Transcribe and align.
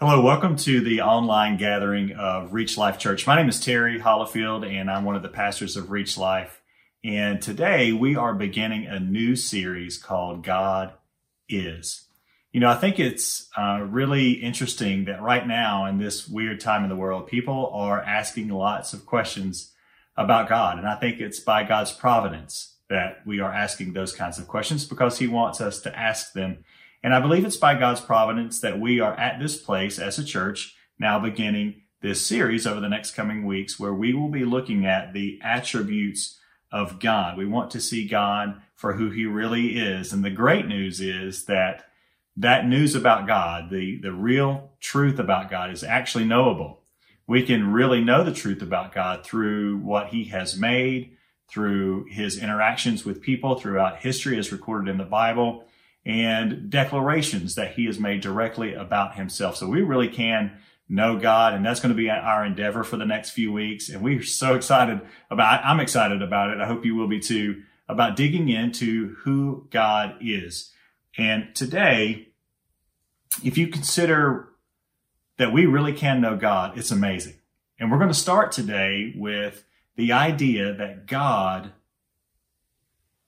Hello, 0.00 0.22
welcome 0.22 0.54
to 0.54 0.80
the 0.80 1.00
online 1.00 1.56
gathering 1.56 2.12
of 2.12 2.54
Reach 2.54 2.78
Life 2.78 3.00
Church. 3.00 3.26
My 3.26 3.34
name 3.34 3.48
is 3.48 3.58
Terry 3.58 3.98
Hollifield, 3.98 4.64
and 4.64 4.88
I'm 4.88 5.02
one 5.02 5.16
of 5.16 5.24
the 5.24 5.28
pastors 5.28 5.76
of 5.76 5.90
Reach 5.90 6.16
Life. 6.16 6.62
And 7.02 7.42
today 7.42 7.90
we 7.90 8.14
are 8.14 8.32
beginning 8.32 8.86
a 8.86 9.00
new 9.00 9.34
series 9.34 9.98
called 9.98 10.44
God 10.44 10.92
Is. 11.48 12.04
You 12.52 12.60
know, 12.60 12.70
I 12.70 12.76
think 12.76 13.00
it's 13.00 13.48
uh, 13.56 13.80
really 13.90 14.34
interesting 14.34 15.06
that 15.06 15.20
right 15.20 15.44
now, 15.44 15.86
in 15.86 15.98
this 15.98 16.28
weird 16.28 16.60
time 16.60 16.84
in 16.84 16.90
the 16.90 16.94
world, 16.94 17.26
people 17.26 17.68
are 17.74 18.00
asking 18.00 18.50
lots 18.50 18.92
of 18.92 19.04
questions 19.04 19.72
about 20.16 20.48
God. 20.48 20.78
And 20.78 20.86
I 20.86 20.94
think 20.94 21.18
it's 21.18 21.40
by 21.40 21.64
God's 21.64 21.90
providence 21.90 22.76
that 22.88 23.26
we 23.26 23.40
are 23.40 23.52
asking 23.52 23.94
those 23.94 24.12
kinds 24.12 24.38
of 24.38 24.46
questions 24.46 24.84
because 24.84 25.18
He 25.18 25.26
wants 25.26 25.60
us 25.60 25.80
to 25.80 25.98
ask 25.98 26.34
them 26.34 26.62
and 27.02 27.14
I 27.14 27.20
believe 27.20 27.44
it's 27.44 27.56
by 27.56 27.74
God's 27.74 28.00
providence 28.00 28.60
that 28.60 28.80
we 28.80 29.00
are 29.00 29.14
at 29.14 29.40
this 29.40 29.56
place 29.56 29.98
as 29.98 30.18
a 30.18 30.24
church 30.24 30.74
now 30.98 31.18
beginning 31.18 31.82
this 32.00 32.24
series 32.24 32.66
over 32.66 32.80
the 32.80 32.88
next 32.88 33.12
coming 33.12 33.44
weeks 33.44 33.78
where 33.78 33.94
we 33.94 34.12
will 34.12 34.28
be 34.28 34.44
looking 34.44 34.86
at 34.86 35.12
the 35.12 35.38
attributes 35.42 36.38
of 36.70 37.00
God. 37.00 37.36
We 37.36 37.46
want 37.46 37.70
to 37.72 37.80
see 37.80 38.06
God 38.06 38.60
for 38.74 38.94
who 38.94 39.10
he 39.10 39.26
really 39.26 39.78
is. 39.78 40.12
And 40.12 40.24
the 40.24 40.30
great 40.30 40.66
news 40.66 41.00
is 41.00 41.46
that 41.46 41.84
that 42.36 42.68
news 42.68 42.94
about 42.94 43.26
God, 43.26 43.70
the, 43.70 43.98
the 44.00 44.12
real 44.12 44.70
truth 44.80 45.18
about 45.18 45.50
God 45.50 45.72
is 45.72 45.82
actually 45.82 46.24
knowable. 46.24 46.82
We 47.26 47.42
can 47.42 47.72
really 47.72 48.00
know 48.00 48.22
the 48.22 48.32
truth 48.32 48.62
about 48.62 48.94
God 48.94 49.24
through 49.24 49.78
what 49.78 50.08
he 50.08 50.24
has 50.26 50.56
made, 50.56 51.16
through 51.50 52.06
his 52.10 52.40
interactions 52.40 53.04
with 53.04 53.22
people 53.22 53.56
throughout 53.56 53.98
history 53.98 54.38
as 54.38 54.52
recorded 54.52 54.88
in 54.88 54.98
the 54.98 55.04
Bible, 55.04 55.64
and 56.08 56.70
declarations 56.70 57.54
that 57.54 57.74
he 57.74 57.84
has 57.84 58.00
made 58.00 58.22
directly 58.22 58.72
about 58.72 59.16
himself. 59.16 59.56
So 59.56 59.68
we 59.68 59.82
really 59.82 60.08
can 60.08 60.56
know 60.88 61.18
God, 61.18 61.52
and 61.52 61.64
that's 61.64 61.80
going 61.80 61.94
to 61.94 61.96
be 61.96 62.08
our 62.08 62.46
endeavor 62.46 62.82
for 62.82 62.96
the 62.96 63.04
next 63.04 63.30
few 63.30 63.52
weeks. 63.52 63.90
And 63.90 64.02
we're 64.02 64.22
so 64.22 64.54
excited 64.54 65.02
about, 65.30 65.60
I'm 65.62 65.80
excited 65.80 66.22
about 66.22 66.50
it. 66.50 66.62
I 66.62 66.66
hope 66.66 66.86
you 66.86 66.94
will 66.94 67.08
be 67.08 67.20
too, 67.20 67.62
about 67.88 68.16
digging 68.16 68.48
into 68.48 69.16
who 69.16 69.66
God 69.70 70.16
is. 70.22 70.72
And 71.18 71.54
today, 71.54 72.28
if 73.44 73.58
you 73.58 73.68
consider 73.68 74.48
that 75.36 75.52
we 75.52 75.66
really 75.66 75.92
can 75.92 76.22
know 76.22 76.38
God, 76.38 76.78
it's 76.78 76.90
amazing. 76.90 77.34
And 77.78 77.92
we're 77.92 77.98
going 77.98 78.08
to 78.08 78.14
start 78.14 78.50
today 78.50 79.12
with 79.14 79.62
the 79.96 80.12
idea 80.12 80.72
that 80.72 81.06
God 81.06 81.72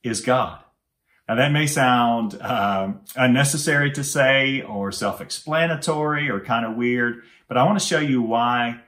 is 0.02 0.22
God. 0.22 0.60
Now, 1.30 1.36
that 1.36 1.52
may 1.52 1.68
sound 1.68 2.42
um, 2.42 3.02
unnecessary 3.14 3.92
to 3.92 4.02
say 4.02 4.62
or 4.62 4.90
self 4.90 5.20
explanatory 5.20 6.28
or 6.28 6.40
kind 6.40 6.66
of 6.66 6.74
weird, 6.74 7.22
but 7.46 7.56
I 7.56 7.62
want 7.62 7.78
to 7.78 7.86
show 7.86 8.00
you 8.00 8.20
why 8.20 8.80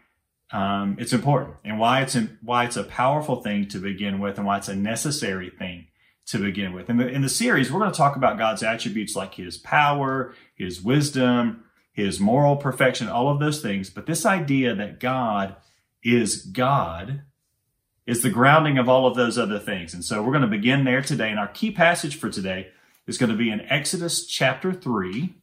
um, 0.50 0.96
it's 0.98 1.12
important 1.12 1.54
and 1.64 1.78
why 1.78 2.00
it's, 2.00 2.16
in, 2.16 2.40
why 2.42 2.64
it's 2.64 2.76
a 2.76 2.82
powerful 2.82 3.40
thing 3.42 3.68
to 3.68 3.78
begin 3.78 4.18
with 4.18 4.38
and 4.38 4.46
why 4.48 4.56
it's 4.56 4.66
a 4.66 4.74
necessary 4.74 5.50
thing 5.50 5.86
to 6.26 6.38
begin 6.38 6.72
with. 6.72 6.90
In 6.90 6.96
the, 6.96 7.06
in 7.06 7.22
the 7.22 7.28
series, 7.28 7.70
we're 7.70 7.78
going 7.78 7.92
to 7.92 7.96
talk 7.96 8.16
about 8.16 8.38
God's 8.38 8.64
attributes 8.64 9.14
like 9.14 9.34
his 9.34 9.56
power, 9.56 10.34
his 10.56 10.82
wisdom, 10.82 11.62
his 11.92 12.18
moral 12.18 12.56
perfection, 12.56 13.08
all 13.08 13.28
of 13.28 13.38
those 13.38 13.62
things. 13.62 13.88
But 13.88 14.06
this 14.06 14.26
idea 14.26 14.74
that 14.74 14.98
God 14.98 15.54
is 16.02 16.42
God 16.42 17.22
is 18.06 18.22
the 18.22 18.30
grounding 18.30 18.78
of 18.78 18.88
all 18.88 19.06
of 19.06 19.14
those 19.14 19.38
other 19.38 19.58
things. 19.58 19.94
And 19.94 20.04
so 20.04 20.22
we're 20.22 20.32
going 20.32 20.42
to 20.42 20.48
begin 20.48 20.84
there 20.84 21.02
today. 21.02 21.30
And 21.30 21.38
our 21.38 21.48
key 21.48 21.70
passage 21.70 22.16
for 22.16 22.30
today 22.30 22.68
is 23.06 23.18
going 23.18 23.30
to 23.30 23.36
be 23.36 23.50
in 23.50 23.60
Exodus 23.62 24.26
chapter 24.26 24.72
3. 24.72 25.34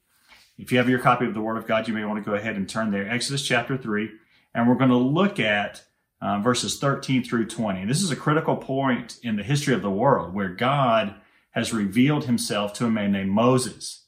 If 0.58 0.72
you 0.72 0.78
have 0.78 0.90
your 0.90 1.00
copy 1.00 1.26
of 1.26 1.34
the 1.34 1.42
Word 1.42 1.58
of 1.58 1.68
God, 1.68 1.88
you 1.88 1.94
may 1.94 2.04
want 2.04 2.24
to 2.24 2.30
go 2.30 2.36
ahead 2.36 2.56
and 2.56 2.68
turn 2.68 2.92
there. 2.92 3.10
Exodus 3.10 3.46
chapter 3.46 3.78
3. 3.78 4.10
And 4.54 4.68
we're 4.68 4.76
going 4.76 4.90
to 4.90 4.98
look 4.98 5.40
at 5.40 5.84
uh, 6.22 6.40
verses 6.40 6.80
13 6.80 7.24
through 7.24 7.48
20. 7.48 7.82
And 7.82 7.90
this 7.90 8.02
is 8.02 8.12
a 8.12 8.16
critical 8.16 8.58
point 8.58 9.20
in 9.24 9.38
the 9.38 9.44
history 9.44 9.74
of 9.74 9.82
the 9.82 9.90
world 9.90 10.34
where 10.34 10.50
God 10.50 11.16
has 11.52 11.74
revealed 11.74 12.26
himself 12.26 12.74
to 12.74 12.86
a 12.86 12.92
man 12.92 13.14
named 13.14 13.32
Moses. 13.32 14.04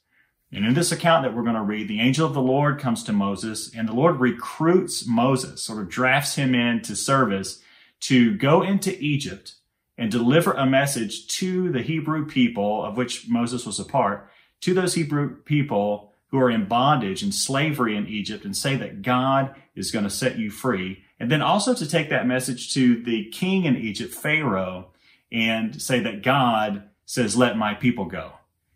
And 0.51 0.65
in 0.65 0.73
this 0.73 0.91
account 0.91 1.23
that 1.23 1.33
we're 1.33 1.43
going 1.43 1.55
to 1.55 1.61
read, 1.61 1.87
the 1.87 2.01
angel 2.01 2.27
of 2.27 2.33
the 2.33 2.41
Lord 2.41 2.79
comes 2.79 3.03
to 3.05 3.13
Moses, 3.13 3.73
and 3.73 3.87
the 3.87 3.93
Lord 3.93 4.19
recruits 4.19 5.07
Moses, 5.07 5.61
sort 5.61 5.79
of 5.79 5.87
drafts 5.87 6.35
him 6.35 6.53
into 6.53 6.95
service 6.95 7.61
to 8.01 8.35
go 8.37 8.61
into 8.61 8.97
Egypt 8.99 9.55
and 9.97 10.11
deliver 10.11 10.53
a 10.53 10.65
message 10.65 11.27
to 11.27 11.71
the 11.71 11.81
Hebrew 11.81 12.25
people, 12.25 12.83
of 12.83 12.97
which 12.97 13.27
Moses 13.29 13.65
was 13.65 13.79
a 13.79 13.85
part, 13.85 14.29
to 14.61 14.73
those 14.73 14.95
Hebrew 14.95 15.35
people 15.43 16.11
who 16.27 16.39
are 16.39 16.49
in 16.49 16.65
bondage 16.65 17.21
and 17.21 17.33
slavery 17.33 17.95
in 17.95 18.07
Egypt 18.07 18.45
and 18.45 18.55
say 18.55 18.75
that 18.75 19.01
God 19.01 19.53
is 19.75 19.91
going 19.91 20.05
to 20.05 20.09
set 20.09 20.39
you 20.39 20.49
free. 20.49 21.03
And 21.19 21.29
then 21.29 21.41
also 21.41 21.73
to 21.73 21.87
take 21.87 22.09
that 22.09 22.25
message 22.25 22.73
to 22.73 23.01
the 23.03 23.25
king 23.29 23.65
in 23.65 23.75
Egypt, 23.75 24.13
Pharaoh, 24.13 24.87
and 25.31 25.81
say 25.81 25.99
that 25.99 26.23
God 26.23 26.83
says, 27.05 27.35
let 27.35 27.57
my 27.57 27.73
people 27.73 28.05
go. 28.05 28.33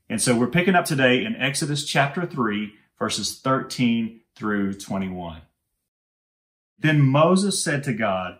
And 0.09 0.21
so 0.21 0.35
we're 0.35 0.47
picking 0.47 0.75
up 0.75 0.85
today 0.85 1.23
in 1.23 1.35
Exodus 1.35 1.85
chapter 1.85 2.25
3, 2.25 2.73
verses 2.99 3.39
13 3.39 4.21
through 4.35 4.73
21. 4.73 5.41
Then 6.77 7.01
Moses 7.01 7.63
said 7.63 7.83
to 7.85 7.93
God, 7.93 8.39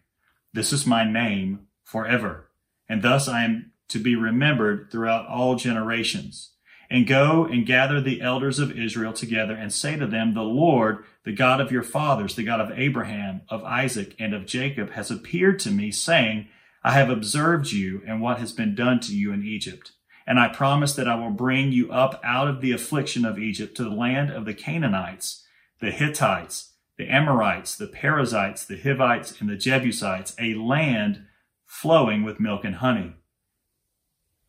This 0.53 0.73
is 0.73 0.85
my 0.85 1.09
name 1.09 1.67
forever. 1.83 2.49
And 2.89 3.01
thus 3.01 3.27
I 3.27 3.43
am 3.43 3.71
to 3.89 3.99
be 3.99 4.15
remembered 4.15 4.89
throughout 4.91 5.27
all 5.27 5.55
generations. 5.55 6.51
And 6.89 7.07
go 7.07 7.45
and 7.45 7.65
gather 7.65 8.01
the 8.01 8.19
elders 8.19 8.59
of 8.59 8.77
Israel 8.77 9.13
together 9.13 9.53
and 9.53 9.71
say 9.71 9.95
to 9.95 10.05
them, 10.05 10.33
The 10.33 10.41
Lord, 10.41 11.05
the 11.23 11.31
God 11.31 11.61
of 11.61 11.71
your 11.71 11.83
fathers, 11.83 12.35
the 12.35 12.43
God 12.43 12.59
of 12.59 12.77
Abraham, 12.77 13.41
of 13.47 13.63
Isaac, 13.63 14.13
and 14.19 14.33
of 14.33 14.45
Jacob, 14.45 14.91
has 14.91 15.09
appeared 15.09 15.59
to 15.59 15.71
me, 15.71 15.89
saying, 15.89 16.49
I 16.83 16.91
have 16.91 17.09
observed 17.09 17.71
you 17.71 18.01
and 18.05 18.21
what 18.21 18.39
has 18.39 18.51
been 18.51 18.75
done 18.75 18.99
to 19.01 19.15
you 19.15 19.31
in 19.31 19.45
Egypt. 19.45 19.93
And 20.27 20.37
I 20.37 20.49
promise 20.49 20.93
that 20.95 21.07
I 21.07 21.15
will 21.15 21.31
bring 21.31 21.71
you 21.71 21.91
up 21.91 22.19
out 22.23 22.47
of 22.47 22.59
the 22.59 22.73
affliction 22.73 23.23
of 23.23 23.39
Egypt 23.39 23.75
to 23.77 23.83
the 23.83 23.89
land 23.89 24.29
of 24.29 24.45
the 24.45 24.53
Canaanites, 24.53 25.45
the 25.79 25.91
Hittites, 25.91 26.70
the 27.01 27.09
Amorites, 27.09 27.75
the 27.75 27.87
Perizzites, 27.87 28.63
the 28.63 28.79
Hivites, 28.79 29.41
and 29.41 29.49
the 29.49 29.55
Jebusites, 29.55 30.35
a 30.37 30.53
land 30.53 31.25
flowing 31.65 32.21
with 32.21 32.39
milk 32.39 32.63
and 32.63 32.75
honey. 32.75 33.15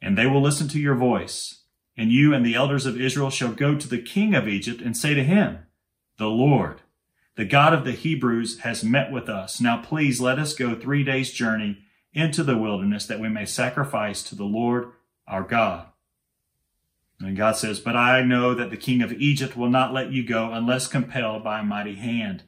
And 0.03 0.19
they 0.19 0.27
will 0.27 0.43
listen 0.43 0.69
to 0.69 0.79
your 0.79 0.95
voice. 0.95 1.63
And 1.97 2.13
you 2.13 2.35
and 2.35 2.45
the 2.45 2.55
elders 2.55 2.85
of 2.85 3.01
Israel 3.01 3.31
shall 3.31 3.55
go 3.55 3.75
to 3.75 3.89
the 3.89 4.03
king 4.03 4.35
of 4.35 4.47
Egypt 4.47 4.83
and 4.83 4.95
say 4.95 5.15
to 5.15 5.25
him, 5.25 5.61
The 6.19 6.27
Lord, 6.27 6.83
the 7.37 7.47
God 7.47 7.73
of 7.73 7.87
the 7.87 7.93
Hebrews, 7.93 8.59
has 8.59 8.85
met 8.85 9.11
with 9.11 9.31
us. 9.31 9.59
Now 9.59 9.81
please 9.81 10.21
let 10.21 10.39
us 10.39 10.53
go 10.53 10.75
three 10.75 11.05
days' 11.05 11.33
journey 11.33 11.79
into 12.13 12.43
the 12.43 12.59
wilderness 12.59 13.07
that 13.07 13.21
we 13.21 13.31
may 13.31 13.47
sacrifice 13.47 14.23
to 14.25 14.35
the 14.35 14.45
Lord 14.45 14.93
our 15.27 15.43
God. 15.43 15.87
And 17.23 17.37
God 17.37 17.57
says, 17.57 17.79
But 17.79 17.97
I 17.97 18.23
know 18.23 18.55
that 18.55 18.71
the 18.71 18.77
king 18.77 19.01
of 19.03 19.13
Egypt 19.13 19.57
will 19.57 19.71
not 19.71 19.93
let 19.93 20.11
you 20.11 20.27
go 20.27 20.53
unless 20.53 20.87
compelled 20.87 21.45
by 21.45 21.61
a 21.61 21.65
mighty 21.65 21.95
hand. 21.95 22.43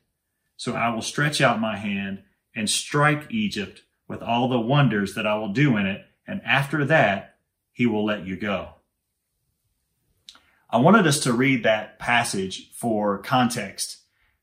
So 0.57 0.75
I 0.75 0.89
will 0.89 1.03
stretch 1.03 1.41
out 1.41 1.61
my 1.61 1.77
hand 1.77 2.23
and 2.55 2.69
strike 2.69 3.31
Egypt 3.31 3.83
with 4.09 4.23
all 4.23 4.49
the 4.49 4.61
wonders 4.61 5.15
that 5.15 5.27
I 5.27 5.37
will 5.37 5.49
do 5.49 5.77
in 5.77 5.87
it, 5.87 6.05
and 6.27 6.41
after 6.45 6.85
that 6.87 7.37
he 7.73 7.87
will 7.87 8.05
let 8.05 8.27
you 8.27 8.37
go. 8.37 8.71
I 10.71 10.79
wanted 10.79 11.07
us 11.07 11.21
to 11.21 11.33
read 11.33 11.63
that 11.63 11.99
passage 11.99 12.71
for 12.75 13.19
context, 13.19 13.99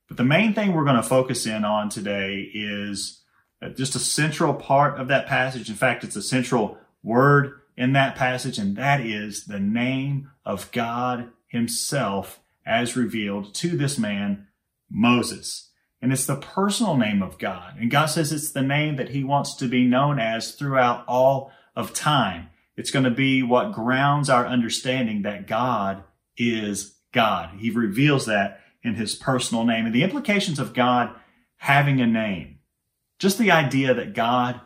but 0.07 0.17
the 0.17 0.23
main 0.23 0.53
thing 0.53 0.73
we're 0.73 0.85
going 0.85 0.95
to 0.95 1.03
focus 1.03 1.45
in 1.45 1.63
on 1.63 1.89
today 1.89 2.49
is 2.53 3.21
uh, 3.61 3.69
just 3.69 3.95
a 3.95 3.99
central 3.99 4.53
part 4.53 4.99
of 4.99 5.07
that 5.09 5.27
passage. 5.27 5.69
In 5.69 5.75
fact, 5.75 6.03
it's 6.03 6.15
a 6.15 6.21
central 6.21 6.77
word 7.03 7.60
in 7.77 7.93
that 7.93 8.15
passage, 8.15 8.57
and 8.57 8.75
that 8.75 9.01
is 9.01 9.45
the 9.45 9.59
name 9.59 10.31
of 10.45 10.71
God 10.71 11.29
Himself 11.47 12.41
as 12.65 12.95
revealed 12.95 13.53
to 13.55 13.69
this 13.77 13.97
man, 13.97 14.47
Moses. 14.89 15.69
And 16.01 16.11
it's 16.11 16.25
the 16.25 16.35
personal 16.35 16.97
name 16.97 17.21
of 17.21 17.37
God. 17.37 17.75
And 17.79 17.91
God 17.91 18.07
says 18.07 18.31
it's 18.31 18.51
the 18.51 18.61
name 18.61 18.95
that 18.95 19.09
He 19.09 19.23
wants 19.23 19.55
to 19.55 19.67
be 19.67 19.85
known 19.85 20.19
as 20.19 20.53
throughout 20.53 21.05
all 21.07 21.51
of 21.75 21.93
time. 21.93 22.49
It's 22.75 22.91
going 22.91 23.05
to 23.05 23.11
be 23.11 23.43
what 23.43 23.73
grounds 23.73 24.29
our 24.29 24.45
understanding 24.45 25.21
that 25.21 25.47
God 25.47 26.03
is 26.37 26.95
God. 27.11 27.59
He 27.59 27.69
reveals 27.69 28.25
that 28.25 28.61
in 28.83 28.95
his 28.95 29.15
personal 29.15 29.65
name 29.65 29.85
and 29.85 29.93
the 29.93 30.03
implications 30.03 30.59
of 30.59 30.73
God 30.73 31.13
having 31.57 32.01
a 32.01 32.07
name. 32.07 32.59
Just 33.19 33.37
the 33.37 33.51
idea 33.51 33.93
that 33.93 34.13
God 34.13 34.59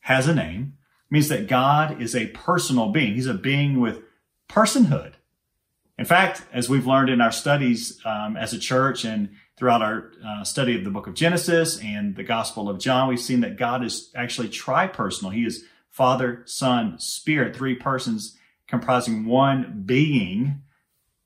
has 0.00 0.28
a 0.28 0.34
name 0.34 0.77
means 1.10 1.28
that 1.28 1.48
God 1.48 2.00
is 2.00 2.14
a 2.14 2.26
personal 2.28 2.90
being. 2.90 3.14
He's 3.14 3.26
a 3.26 3.34
being 3.34 3.80
with 3.80 4.02
personhood. 4.48 5.12
In 5.98 6.04
fact, 6.04 6.42
as 6.52 6.68
we've 6.68 6.86
learned 6.86 7.10
in 7.10 7.20
our 7.20 7.32
studies 7.32 8.00
um, 8.04 8.36
as 8.36 8.52
a 8.52 8.58
church 8.58 9.04
and 9.04 9.30
throughout 9.56 9.82
our 9.82 10.12
uh, 10.24 10.44
study 10.44 10.76
of 10.76 10.84
the 10.84 10.90
book 10.90 11.08
of 11.08 11.14
Genesis 11.14 11.80
and 11.82 12.14
the 12.14 12.22
Gospel 12.22 12.68
of 12.68 12.78
John, 12.78 13.08
we've 13.08 13.20
seen 13.20 13.40
that 13.40 13.56
God 13.56 13.84
is 13.84 14.12
actually 14.14 14.48
tri-personal. 14.48 15.32
He 15.32 15.44
is 15.44 15.64
Father, 15.90 16.42
Son, 16.44 16.98
Spirit, 17.00 17.56
three 17.56 17.74
persons 17.74 18.36
comprising 18.68 19.24
one 19.24 19.82
being, 19.84 20.62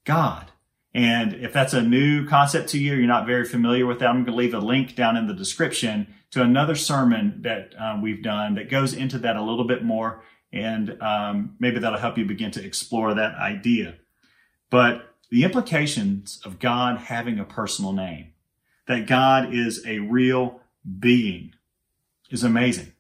God. 0.05 0.51
And 0.95 1.35
if 1.35 1.53
that's 1.53 1.75
a 1.75 1.83
new 1.83 2.27
concept 2.27 2.71
to 2.71 2.79
you, 2.79 2.95
you're 2.95 3.07
not 3.07 3.27
very 3.27 3.45
familiar 3.45 3.85
with 3.85 3.99
that, 3.99 4.09
I'm 4.09 4.25
going 4.25 4.27
to 4.27 4.35
leave 4.35 4.55
a 4.55 4.59
link 4.61 4.95
down 4.95 5.17
in 5.17 5.27
the 5.27 5.35
description 5.35 6.15
to 6.33 6.43
another 6.43 6.75
sermon 6.75 7.43
that 7.43 7.75
uh, 7.79 7.99
we've 8.03 8.23
done 8.23 8.57
that 8.57 8.71
goes 8.71 8.95
into 8.95 9.19
that 9.19 9.37
a 9.37 9.43
little 9.43 9.67
bit 9.67 9.85
more. 9.85 10.23
And 10.53 11.01
um, 11.01 11.57
maybe 11.59 11.79
that'll 11.79 11.99
help 11.99 12.19
you 12.19 12.25
begin 12.25 12.51
to 12.53 12.65
explore 12.65 13.15
that 13.15 13.37
idea. 13.37 13.95
But 14.71 15.15
the 15.31 15.45
implications 15.45 16.41
of 16.45 16.59
God 16.59 16.99
having 16.99 17.39
a 17.39 17.45
personal 17.45 17.93
name, 17.93 18.33
that 18.87 19.07
God 19.07 19.55
is 19.55 19.87
a 19.87 19.99
real 20.01 20.61
being, 20.99 21.55
is 22.31 22.43
amazing. 22.43 22.93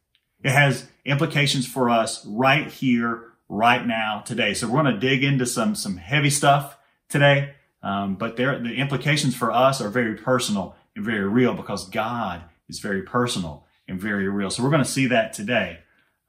It 0.42 0.50
has 0.50 0.86
implications 1.04 1.66
for 1.66 1.90
us 1.90 2.24
right 2.26 2.68
here, 2.68 3.32
right 3.48 3.86
now, 3.86 4.22
today. 4.24 4.54
So 4.54 4.66
we're 4.66 4.82
going 4.82 4.94
to 4.94 5.00
dig 5.00 5.24
into 5.24 5.46
some, 5.46 5.74
some 5.74 5.96
heavy 5.96 6.30
stuff 6.30 6.76
today. 7.08 7.54
Um, 7.82 8.14
but 8.16 8.36
there, 8.36 8.58
the 8.58 8.74
implications 8.74 9.34
for 9.34 9.50
us 9.50 9.80
are 9.80 9.88
very 9.88 10.16
personal 10.16 10.76
and 10.94 11.04
very 11.04 11.26
real 11.26 11.54
because 11.54 11.88
God 11.88 12.42
is 12.72 12.80
very 12.80 13.02
personal 13.02 13.66
and 13.86 14.00
very 14.00 14.28
real. 14.28 14.50
So 14.50 14.62
we're 14.62 14.70
going 14.70 14.84
to 14.84 14.90
see 14.90 15.06
that 15.06 15.32
today. 15.32 15.80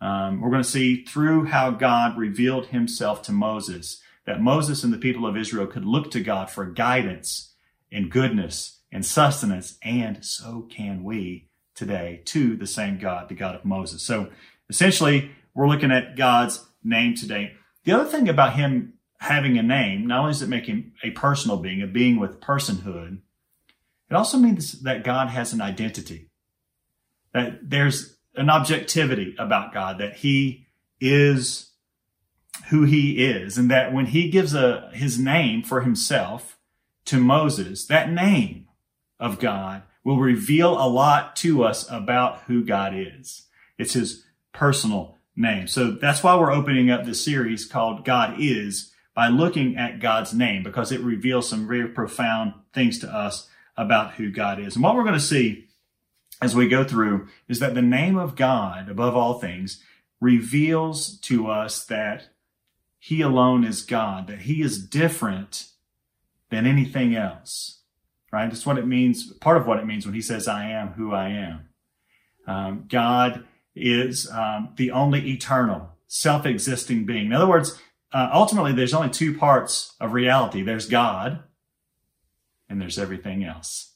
Um, 0.01 0.41
we're 0.41 0.49
going 0.49 0.63
to 0.63 0.69
see 0.69 1.03
through 1.05 1.45
how 1.45 1.71
God 1.71 2.17
revealed 2.17 2.67
himself 2.67 3.21
to 3.23 3.31
Moses 3.31 4.01
that 4.25 4.41
Moses 4.41 4.83
and 4.83 4.93
the 4.93 4.97
people 4.97 5.25
of 5.25 5.35
Israel 5.35 5.67
could 5.67 5.85
look 5.85 6.11
to 6.11 6.21
God 6.21 6.49
for 6.49 6.65
guidance 6.65 7.53
and 7.91 8.09
goodness 8.09 8.79
and 8.91 9.05
sustenance. 9.05 9.77
And 9.83 10.23
so 10.23 10.67
can 10.69 11.03
we 11.03 11.49
today 11.75 12.21
to 12.25 12.55
the 12.55 12.67
same 12.67 12.97
God, 12.97 13.29
the 13.29 13.35
God 13.35 13.55
of 13.55 13.65
Moses. 13.65 14.05
So 14.05 14.29
essentially, 14.69 15.31
we're 15.53 15.67
looking 15.67 15.91
at 15.91 16.15
God's 16.15 16.65
name 16.83 17.15
today. 17.15 17.53
The 17.83 17.93
other 17.93 18.05
thing 18.05 18.29
about 18.29 18.53
him 18.53 18.93
having 19.19 19.57
a 19.57 19.63
name, 19.63 20.07
not 20.07 20.19
only 20.19 20.31
does 20.31 20.41
it 20.41 20.49
make 20.49 20.67
him 20.67 20.93
a 21.03 21.11
personal 21.11 21.57
being, 21.57 21.81
a 21.81 21.87
being 21.87 22.19
with 22.19 22.39
personhood, 22.39 23.19
it 24.09 24.15
also 24.15 24.37
means 24.37 24.83
that 24.83 25.03
God 25.03 25.29
has 25.29 25.53
an 25.53 25.61
identity. 25.61 26.29
That 27.33 27.69
there's 27.69 28.17
an 28.35 28.49
objectivity 28.49 29.35
about 29.37 29.73
God, 29.73 29.97
that 29.99 30.17
he 30.17 30.67
is 30.99 31.71
who 32.69 32.83
he 32.83 33.25
is, 33.25 33.57
and 33.57 33.69
that 33.71 33.93
when 33.93 34.07
he 34.07 34.29
gives 34.29 34.53
a, 34.53 34.89
his 34.93 35.19
name 35.19 35.63
for 35.63 35.81
himself 35.81 36.57
to 37.05 37.17
Moses, 37.17 37.85
that 37.87 38.11
name 38.11 38.67
of 39.19 39.39
God 39.39 39.83
will 40.03 40.19
reveal 40.19 40.73
a 40.73 40.87
lot 40.87 41.35
to 41.37 41.63
us 41.63 41.89
about 41.89 42.41
who 42.41 42.63
God 42.63 42.93
is. 42.95 43.47
It's 43.77 43.93
his 43.93 44.25
personal 44.51 45.17
name. 45.35 45.67
So 45.67 45.91
that's 45.91 46.23
why 46.23 46.35
we're 46.35 46.51
opening 46.51 46.91
up 46.91 47.05
this 47.05 47.23
series 47.23 47.65
called 47.65 48.05
God 48.05 48.35
is 48.39 48.91
by 49.15 49.27
looking 49.27 49.77
at 49.77 49.99
God's 49.99 50.33
name 50.33 50.63
because 50.63 50.91
it 50.91 51.01
reveals 51.01 51.47
some 51.47 51.67
very 51.67 51.87
profound 51.87 52.53
things 52.73 52.99
to 52.99 53.07
us 53.07 53.49
about 53.77 54.13
who 54.13 54.31
God 54.31 54.59
is. 54.59 54.75
And 54.75 54.83
what 54.83 54.95
we're 54.95 55.03
going 55.03 55.13
to 55.13 55.19
see 55.19 55.67
as 56.43 56.53
we 56.53 56.67
go 56.67 56.83
through 56.83 57.27
is 57.47 57.59
that 57.59 57.73
the 57.73 57.81
name 57.81 58.17
of 58.17 58.35
God 58.35 58.89
above 58.89 59.15
all 59.15 59.39
things 59.39 59.81
reveals 60.19 61.17
to 61.19 61.47
us 61.47 61.85
that 61.85 62.27
he 62.99 63.21
alone 63.21 63.63
is 63.63 63.81
God, 63.81 64.27
that 64.27 64.41
he 64.41 64.61
is 64.61 64.85
different 64.85 65.69
than 66.49 66.67
anything 66.67 67.15
else. 67.15 67.79
Right? 68.31 68.49
That's 68.49 68.65
what 68.65 68.77
it 68.77 68.87
means. 68.87 69.31
Part 69.33 69.57
of 69.57 69.67
what 69.67 69.79
it 69.79 69.85
means 69.85 70.05
when 70.05 70.15
he 70.15 70.21
says, 70.21 70.47
I 70.47 70.69
am 70.69 70.89
who 70.93 71.13
I 71.13 71.29
am. 71.29 71.69
Um, 72.45 72.85
God 72.89 73.45
is 73.73 74.29
um, 74.31 74.73
the 74.75 74.91
only 74.91 75.31
eternal, 75.31 75.91
self-existing 76.07 77.05
being. 77.05 77.27
In 77.27 77.33
other 77.33 77.47
words, 77.47 77.79
uh, 78.11 78.29
ultimately, 78.33 78.73
there's 78.73 78.93
only 78.93 79.09
two 79.09 79.37
parts 79.37 79.95
of 79.99 80.13
reality. 80.13 80.61
There's 80.61 80.89
God, 80.89 81.43
and 82.67 82.81
there's 82.81 82.99
everything 82.99 83.43
else. 83.45 83.92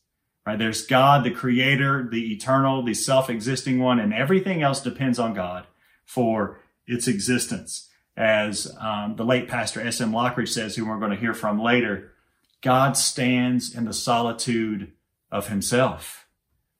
Right? 0.47 0.57
There's 0.57 0.85
God, 0.85 1.25
the 1.25 1.31
creator, 1.31 2.07
the 2.09 2.31
eternal, 2.31 2.81
the 2.81 2.93
self-existing 2.93 3.79
one, 3.79 3.99
and 3.99 4.13
everything 4.13 4.61
else 4.61 4.79
depends 4.79 5.19
on 5.19 5.33
God 5.33 5.67
for 6.05 6.61
its 6.85 7.09
existence. 7.09 7.89
As 8.15 8.73
um, 8.79 9.17
the 9.17 9.25
late 9.25 9.49
pastor 9.49 9.81
S.M. 9.81 10.13
Lockridge 10.13 10.47
says, 10.47 10.77
who 10.77 10.85
we're 10.85 10.99
going 10.99 11.11
to 11.11 11.17
hear 11.17 11.33
from 11.33 11.61
later, 11.61 12.13
God 12.61 12.95
stands 12.95 13.75
in 13.75 13.83
the 13.83 13.91
solitude 13.91 14.93
of 15.29 15.49
himself. 15.49 16.27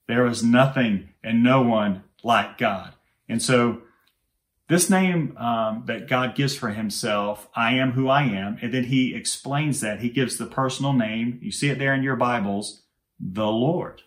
There 0.08 0.26
is 0.28 0.42
nothing 0.42 1.10
and 1.22 1.44
no 1.44 1.62
one 1.62 2.04
like 2.24 2.58
God. 2.58 2.94
And 3.28 3.42
so 3.44 3.82
this 4.70 4.90
name 4.90 5.36
um, 5.36 5.84
that 5.88 6.08
God 6.08 6.36
gives 6.36 6.56
for 6.56 6.70
himself, 6.70 7.50
I 7.54 7.74
am 7.74 7.92
who 7.92 8.08
I 8.08 8.24
am, 8.24 8.60
and 8.62 8.74
then 8.74 8.86
he 8.86 9.14
explains 9.14 9.82
that. 9.82 10.00
He 10.00 10.10
gives 10.10 10.38
the 10.38 10.46
personal 10.46 10.94
name. 10.94 11.40
You 11.42 11.52
see 11.52 11.68
it 11.68 11.80
there 11.80 11.94
in 11.94 12.02
your 12.02 12.16
Bibles, 12.16 12.84
the 13.20 13.48
Lord. 13.48 14.04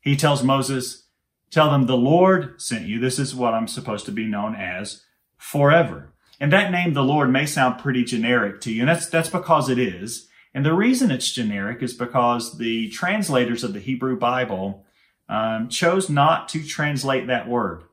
He 0.00 0.16
tells 0.16 0.42
Moses, 0.42 1.04
tell 1.50 1.70
them 1.70 1.86
the 1.86 1.96
Lord 1.96 2.60
sent 2.60 2.86
you. 2.86 2.98
This 2.98 3.18
is 3.18 3.34
what 3.34 3.54
I'm 3.54 3.68
supposed 3.68 4.06
to 4.06 4.12
be 4.12 4.26
known 4.26 4.54
as 4.54 5.02
forever. 5.36 6.12
And 6.38 6.52
that 6.52 6.70
name, 6.70 6.92
the 6.92 7.02
Lord, 7.02 7.30
may 7.30 7.46
sound 7.46 7.80
pretty 7.80 8.04
generic 8.04 8.60
to 8.62 8.72
you, 8.72 8.82
and 8.82 8.88
that's, 8.88 9.08
that's 9.08 9.30
because 9.30 9.68
it 9.68 9.78
is. 9.78 10.28
And 10.52 10.64
the 10.64 10.74
reason 10.74 11.10
it's 11.10 11.30
generic 11.30 11.82
is 11.82 11.94
because 11.94 12.58
the 12.58 12.88
translators 12.90 13.64
of 13.64 13.72
the 13.72 13.80
Hebrew 13.80 14.18
Bible 14.18 14.84
um, 15.28 15.68
chose 15.68 16.08
not 16.08 16.48
to 16.50 16.62
translate 16.62 17.26
that 17.26 17.48
word 17.48 17.84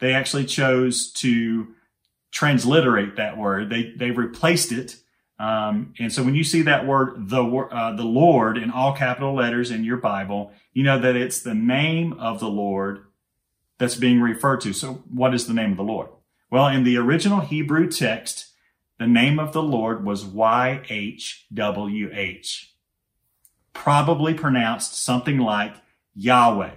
they 0.00 0.14
actually 0.14 0.46
chose 0.46 1.12
to 1.12 1.68
transliterate 2.32 3.16
that 3.16 3.38
word. 3.38 3.70
They 3.70 3.92
they 3.96 4.10
replaced 4.10 4.72
it. 4.72 4.96
Um, 5.40 5.94
and 5.98 6.12
so 6.12 6.22
when 6.22 6.34
you 6.34 6.44
see 6.44 6.60
that 6.62 6.86
word, 6.86 7.30
the 7.30 7.42
uh, 7.42 7.96
the 7.96 8.04
Lord 8.04 8.58
in 8.58 8.70
all 8.70 8.92
capital 8.94 9.34
letters 9.34 9.70
in 9.70 9.84
your 9.84 9.96
Bible, 9.96 10.52
you 10.74 10.82
know 10.82 10.98
that 10.98 11.16
it's 11.16 11.40
the 11.40 11.54
name 11.54 12.12
of 12.12 12.40
the 12.40 12.50
Lord 12.50 13.06
that's 13.78 13.94
being 13.96 14.20
referred 14.20 14.60
to. 14.60 14.74
So 14.74 15.02
what 15.10 15.32
is 15.32 15.46
the 15.46 15.54
name 15.54 15.70
of 15.70 15.78
the 15.78 15.82
Lord? 15.82 16.10
Well, 16.50 16.66
in 16.66 16.84
the 16.84 16.98
original 16.98 17.40
Hebrew 17.40 17.90
text, 17.90 18.48
the 18.98 19.06
name 19.06 19.38
of 19.38 19.54
the 19.54 19.62
Lord 19.62 20.04
was 20.04 20.24
YHWH, 20.24 21.46
probably 23.72 24.34
pronounced 24.34 25.02
something 25.02 25.38
like 25.38 25.72
Yahweh. 26.14 26.72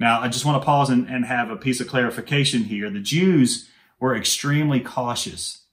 Now, 0.00 0.20
I 0.20 0.26
just 0.26 0.44
want 0.44 0.60
to 0.60 0.66
pause 0.66 0.90
and, 0.90 1.08
and 1.08 1.24
have 1.26 1.50
a 1.50 1.56
piece 1.56 1.80
of 1.80 1.86
clarification 1.86 2.64
here. 2.64 2.90
The 2.90 2.98
Jews 2.98 3.70
were 4.00 4.16
extremely 4.16 4.80
cautious 4.80 5.63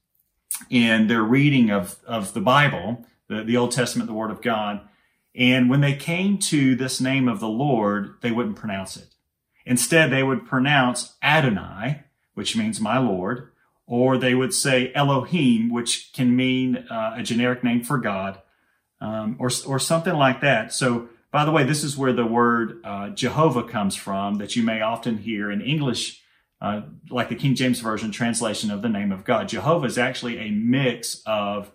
in 0.70 1.06
their 1.06 1.22
reading 1.22 1.70
of, 1.70 1.98
of 2.06 2.34
the 2.34 2.40
Bible, 2.40 3.04
the, 3.28 3.42
the 3.42 3.56
Old 3.56 3.72
Testament, 3.72 4.08
the 4.08 4.14
Word 4.14 4.30
of 4.30 4.42
God. 4.42 4.80
And 5.34 5.70
when 5.70 5.80
they 5.80 5.94
came 5.94 6.38
to 6.38 6.74
this 6.76 7.00
name 7.00 7.28
of 7.28 7.40
the 7.40 7.48
Lord, 7.48 8.14
they 8.20 8.30
wouldn't 8.30 8.56
pronounce 8.56 8.96
it. 8.96 9.14
Instead, 9.64 10.10
they 10.10 10.22
would 10.22 10.46
pronounce 10.46 11.14
Adonai, 11.22 12.02
which 12.34 12.56
means 12.56 12.80
my 12.80 12.98
Lord, 12.98 13.50
or 13.86 14.18
they 14.18 14.34
would 14.34 14.52
say 14.52 14.92
Elohim, 14.94 15.70
which 15.70 16.12
can 16.12 16.34
mean 16.34 16.76
uh, 16.90 17.14
a 17.16 17.22
generic 17.22 17.62
name 17.62 17.82
for 17.82 17.98
God, 17.98 18.40
um, 19.00 19.36
or, 19.38 19.50
or 19.66 19.78
something 19.78 20.14
like 20.14 20.40
that. 20.40 20.72
So 20.72 21.08
by 21.32 21.46
the 21.46 21.50
way, 21.50 21.64
this 21.64 21.82
is 21.82 21.96
where 21.96 22.12
the 22.12 22.26
word 22.26 22.80
uh, 22.84 23.08
Jehovah 23.08 23.64
comes 23.64 23.96
from 23.96 24.36
that 24.36 24.54
you 24.54 24.62
may 24.62 24.82
often 24.82 25.16
hear 25.16 25.50
in 25.50 25.62
English, 25.62 26.21
uh, 26.62 26.82
like 27.10 27.28
the 27.28 27.34
King 27.34 27.56
James 27.56 27.80
Version 27.80 28.12
translation 28.12 28.70
of 28.70 28.82
the 28.82 28.88
name 28.88 29.10
of 29.10 29.24
God. 29.24 29.48
Jehovah 29.48 29.86
is 29.86 29.98
actually 29.98 30.38
a 30.38 30.50
mix 30.52 31.20
of 31.26 31.72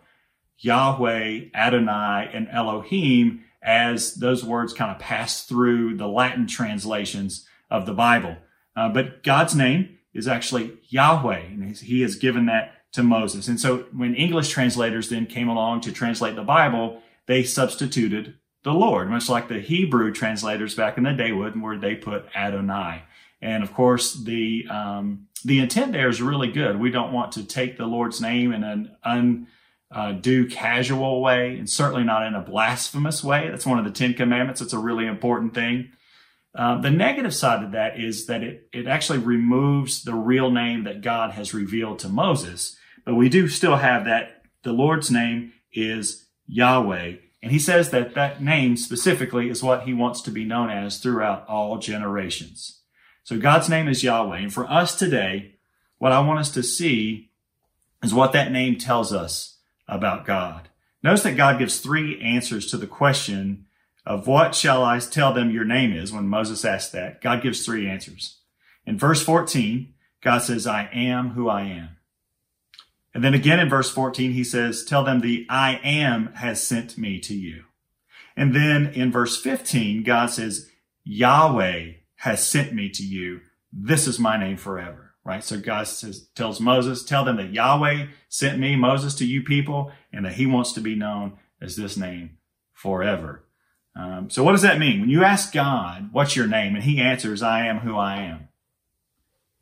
Yahweh, 0.60 1.50
Adonai, 1.53 2.32
and 2.34 2.48
Elohim 2.50 3.44
as 3.62 4.15
those 4.15 4.46
words 4.46 4.72
kind 4.72 4.89
of 4.89 4.98
pass 4.98 5.44
through 5.44 5.98
the 5.98 6.08
Latin 6.08 6.48
translations 6.48 7.46
of 7.70 7.86
the 7.86 7.94
Bible. 7.94 8.38
Uh, 8.77 8.88
but 8.88 9.24
God's 9.24 9.53
name 9.53 9.98
is 10.13 10.25
actually 10.25 10.77
Yahweh, 10.88 11.41
and 11.41 11.75
he 11.75 12.01
has 12.01 12.15
given 12.15 12.46
that 12.46 12.72
to 12.94 13.03
Moses. 13.03 13.50
And 13.50 13.60
so 13.60 13.79
when 13.91 14.15
English 14.15 14.50
translators 14.50 15.10
then 15.10 15.25
came 15.25 15.50
along 15.50 15.82
to 15.82 15.91
translate 15.91 16.38
the 16.38 16.44
Bible, 16.44 17.01
they 17.25 17.44
substituted 17.44 18.36
the 18.63 18.74
Lord, 18.74 19.10
much 19.10 19.27
like 19.27 19.50
the 19.50 19.60
Hebrew 19.60 20.13
translators 20.13 20.75
back 20.75 20.98
in 20.98 21.03
the 21.03 21.12
day 21.12 21.34
would, 21.34 21.62
where 21.62 21.77
they 21.77 21.96
put 21.96 22.25
Adonai. 22.34 23.03
And 23.41 23.63
of 23.63 23.74
course, 23.74 24.13
the 24.13 24.65
um, 24.70 25.27
the 25.46 25.60
intent 25.60 25.91
there 25.91 26.10
is 26.10 26.22
really 26.22 26.51
good. 26.51 26.79
We 26.79 26.91
don't 26.91 27.13
want 27.13 27.34
to 27.34 27.44
take 27.44 27.77
the 27.77 27.86
Lord's 27.86 28.20
name 28.20 28.51
in 28.51 28.63
an 28.63 29.48
uh, 29.91 30.13
casual 30.50 31.22
way, 31.22 31.58
and 31.58 31.70
certainly 31.70 32.03
not 32.03 32.25
in 32.25 32.34
a 32.34 32.41
blasphemous 32.41 33.24
way. 33.24 33.50
That's 33.50 33.65
one 33.65 33.79
of 33.79 33.86
the 33.86 33.91
Ten 33.91 34.13
Commandments. 34.13 34.62
It's 34.62 34.74
a 34.74 34.79
really 34.79 35.06
important 35.06 35.53
thing. 35.53 35.91
Uh, 36.56 36.82
the 36.82 36.89
negative 36.89 37.36
side 37.36 37.63
of 37.63 37.72
that 37.74 38.00
is 38.00 38.25
that 38.25 38.41
it, 38.41 38.67
it 38.74 38.88
actually 38.88 39.20
removes 39.20 40.03
the 40.03 40.15
real 40.15 40.50
name 40.50 40.86
that 40.86 41.01
God 41.01 41.32
has 41.32 41.53
revealed 41.53 42.00
to 42.00 42.10
Moses. 42.10 42.75
But 43.06 43.15
we 43.15 43.29
do 43.29 43.48
still 43.48 43.75
have 43.75 44.06
that 44.06 44.41
the 44.63 44.74
Lord's 44.74 45.12
name 45.12 45.53
is 45.72 46.25
Yahweh. 46.48 47.17
And 47.44 47.51
he 47.51 47.60
says 47.60 47.91
that 47.91 48.15
that 48.15 48.41
name 48.41 48.75
specifically 48.75 49.50
is 49.50 49.62
what 49.62 49.84
he 49.84 49.94
wants 49.94 50.22
to 50.22 50.32
be 50.32 50.44
known 50.44 50.72
as 50.72 50.98
throughout 50.98 51.48
all 51.48 51.77
generations. 51.77 52.82
So 53.27 53.38
God's 53.38 53.67
name 53.67 53.89
is 53.89 54.05
Yahweh. 54.05 54.38
And 54.38 54.53
for 54.53 54.65
us 54.72 54.96
today, 54.96 55.55
what 55.98 56.13
I 56.13 56.22
want 56.22 56.39
us 56.39 56.50
to 56.51 56.63
see 56.63 57.29
is 58.01 58.13
what 58.13 58.31
that 58.31 58.53
name 58.53 58.77
tells 58.77 59.12
us 59.12 59.57
about 59.86 60.25
God. 60.25 60.69
Notice 61.03 61.24
that 61.24 61.36
God 61.36 61.60
gives 61.60 61.81
three 61.81 62.22
answers 62.22 62.72
to 62.72 62.77
the 62.77 62.88
question 62.88 63.65
of 64.05 64.27
what 64.27 64.55
shall 64.55 64.81
I 64.81 64.98
tell 65.00 65.34
them 65.34 65.51
your 65.51 65.65
name 65.65 65.91
is 65.91 66.13
when 66.13 66.29
Moses 66.29 66.63
asked 66.63 66.93
that. 66.93 67.19
God 67.19 67.43
gives 67.43 67.65
three 67.65 67.86
answers. 67.89 68.38
In 68.86 68.98
verse 68.98 69.22
14, 69.22 69.93
God 70.22 70.39
says, 70.39 70.65
I 70.65 70.89
am 70.93 71.31
who 71.31 71.50
I 71.50 71.63
am. 71.63 71.98
And 73.13 73.25
then 73.25 73.34
again 73.34 73.60
in 73.60 73.67
verse 73.67 73.91
14, 73.91 74.31
he 74.31 74.46
says, 74.46 74.86
tell 74.86 75.03
them 75.03 75.19
the 75.19 75.46
I 75.50 75.81
am 75.84 76.31
has 76.36 76.65
sent 76.65 76.98
me 76.98 77.19
to 77.19 77.36
you. 77.36 77.65
And 78.38 78.55
then 78.55 78.88
in 78.93 79.12
verse 79.12 79.36
15, 79.36 80.03
God 80.03 80.27
says, 80.27 80.69
Yahweh 81.03 81.96
has 82.18 82.46
sent 82.46 82.74
me 82.74 82.90
to 82.90 83.04
you. 83.04 83.42
This 83.72 84.08
is 84.08 84.20
my 84.20 84.38
name 84.38 84.58
forever. 84.58 85.14
Right? 85.24 85.44
So 85.44 85.60
God 85.60 85.88
says, 85.88 86.28
tells 86.36 86.62
Moses, 86.62 87.04
tell 87.04 87.26
them 87.26 87.36
that 87.36 87.52
Yahweh 87.52 88.08
sent 88.30 88.60
me, 88.60 88.78
Moses, 88.78 89.14
to 89.16 89.26
you 89.26 89.44
people, 89.44 89.92
and 90.14 90.26
that 90.26 90.36
he 90.36 90.46
wants 90.46 90.72
to 90.74 90.80
be 90.80 90.96
known 90.96 91.38
as 91.62 91.76
this 91.76 91.98
name 91.98 92.38
forever. 92.74 93.44
Um, 93.94 94.30
so 94.30 94.44
what 94.44 94.54
does 94.54 94.62
that 94.62 94.80
mean? 94.80 95.02
When 95.02 95.10
you 95.10 95.24
ask 95.24 95.52
God, 95.52 96.10
what's 96.12 96.36
your 96.36 96.48
name? 96.48 96.76
And 96.76 96.84
he 96.84 97.02
answers, 97.02 97.42
I 97.42 97.66
am 97.66 97.80
who 97.80 97.98
I 97.98 98.18
am. 98.18 98.48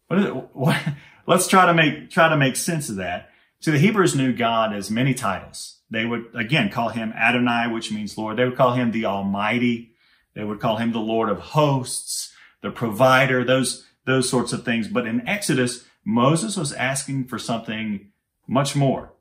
What 0.07 0.19
is 0.19 0.25
it? 0.25 0.33
What, 0.53 0.79
let's 1.27 1.47
try 1.47 1.65
to 1.65 1.73
make, 1.73 2.11
try 2.11 2.29
to 2.29 2.37
make 2.37 2.57
sense 2.57 2.89
of 2.89 2.97
that. 2.97 3.31
So 3.59 3.71
the 3.71 3.79
Hebrews 3.79 4.15
knew 4.15 4.33
God 4.33 4.75
as 4.75 4.91
many 4.91 5.13
titles. 5.13 5.79
They 5.89 6.05
would, 6.05 6.25
again, 6.35 6.69
call 6.69 6.89
him 6.89 7.13
Adonai, 7.13 7.71
which 7.71 7.91
means 7.91 8.17
Lord. 8.17 8.37
They 8.37 8.45
would 8.45 8.57
call 8.57 8.73
him 8.73 8.91
the 8.91 9.05
Almighty. 9.05 9.93
They 10.35 10.43
would 10.43 10.59
call 10.59 10.77
him 10.77 10.91
the 10.91 10.99
Lord 10.99 11.29
of 11.29 11.39
hosts, 11.39 12.33
the 12.61 12.71
provider, 12.71 13.43
those, 13.43 13.85
those 14.05 14.29
sorts 14.29 14.53
of 14.53 14.63
things. 14.63 14.87
But 14.87 15.07
in 15.07 15.27
Exodus, 15.27 15.85
Moses 16.03 16.57
was 16.57 16.73
asking 16.73 17.25
for 17.25 17.39
something 17.39 18.11
much 18.47 18.75
more. 18.75 19.13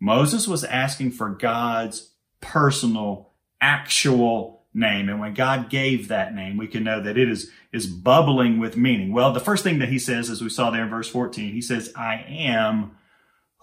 Moses 0.00 0.48
was 0.48 0.64
asking 0.64 1.12
for 1.12 1.28
God's 1.28 2.10
personal, 2.40 3.30
actual 3.60 4.62
name. 4.72 5.08
And 5.08 5.20
when 5.20 5.34
God 5.34 5.68
gave 5.68 6.08
that 6.08 6.34
name, 6.34 6.56
we 6.56 6.66
can 6.66 6.84
know 6.84 7.02
that 7.02 7.18
it 7.18 7.28
is, 7.28 7.50
is 7.72 7.86
bubbling 7.86 8.58
with 8.58 8.76
meaning. 8.76 9.12
Well, 9.12 9.32
the 9.32 9.40
first 9.40 9.64
thing 9.64 9.78
that 9.80 9.88
he 9.88 9.98
says, 9.98 10.30
as 10.30 10.40
we 10.40 10.48
saw 10.48 10.70
there 10.70 10.84
in 10.84 10.90
verse 10.90 11.08
14, 11.08 11.52
he 11.52 11.60
says, 11.60 11.92
I 11.96 12.24
am 12.28 12.92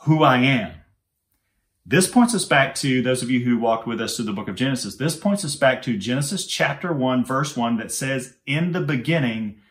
who 0.02 0.24
I 0.24 0.40
am. 0.40 0.74
This 1.90 2.10
points 2.10 2.36
us 2.36 2.44
back 2.44 2.76
to 2.76 3.02
those 3.02 3.24
of 3.24 3.32
you 3.32 3.40
who 3.46 3.58
walked 3.58 3.88
with 3.88 4.02
us 4.02 4.18
through 4.18 4.26
the 4.26 4.34
book 4.34 4.50
of 4.50 4.58
Genesis. 4.58 4.98
This 4.98 5.16
points 5.16 5.46
us 5.46 5.56
back 5.56 5.82
to 5.84 5.98
Genesis 5.98 6.46
chapter 6.46 6.92
1, 6.92 7.24
verse 7.24 7.56
1 7.56 7.78
that 7.78 7.94
says, 7.94 8.36
In 8.46 8.74
the 8.74 8.82
beginning, 8.82 9.62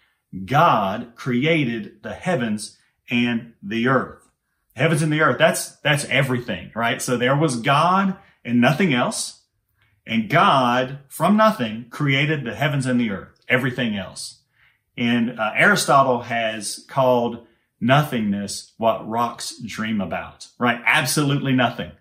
God 0.47 1.13
created 1.15 2.03
the 2.03 2.15
heavens 2.15 2.79
and 3.11 3.53
the 3.63 3.89
earth. 3.89 4.31
Heavens 4.75 5.03
and 5.03 5.13
the 5.13 5.21
earth, 5.21 5.37
that's, 5.37 5.77
that's 5.81 6.07
everything, 6.07 6.71
right? 6.75 7.03
So 7.03 7.19
there 7.19 7.37
was 7.37 7.61
God 7.61 8.17
and 8.47 8.63
nothing 8.63 8.95
else. 8.95 9.43
And 10.07 10.31
God, 10.31 11.01
from 11.09 11.37
nothing, 11.37 11.85
created 11.91 12.45
the 12.45 12.55
heavens 12.55 12.87
and 12.87 12.99
the 12.99 13.11
earth, 13.11 13.43
everything 13.47 13.95
else. 13.95 14.41
And 14.97 15.39
uh, 15.39 15.53
Aristotle 15.55 16.23
has 16.23 16.83
called 16.89 17.47
nothingness 17.79 18.73
what 18.79 19.07
rocks 19.07 19.61
dream 19.63 20.01
about, 20.01 20.49
right? 20.59 20.81
Absolutely 20.87 21.53
nothing. 21.53 21.93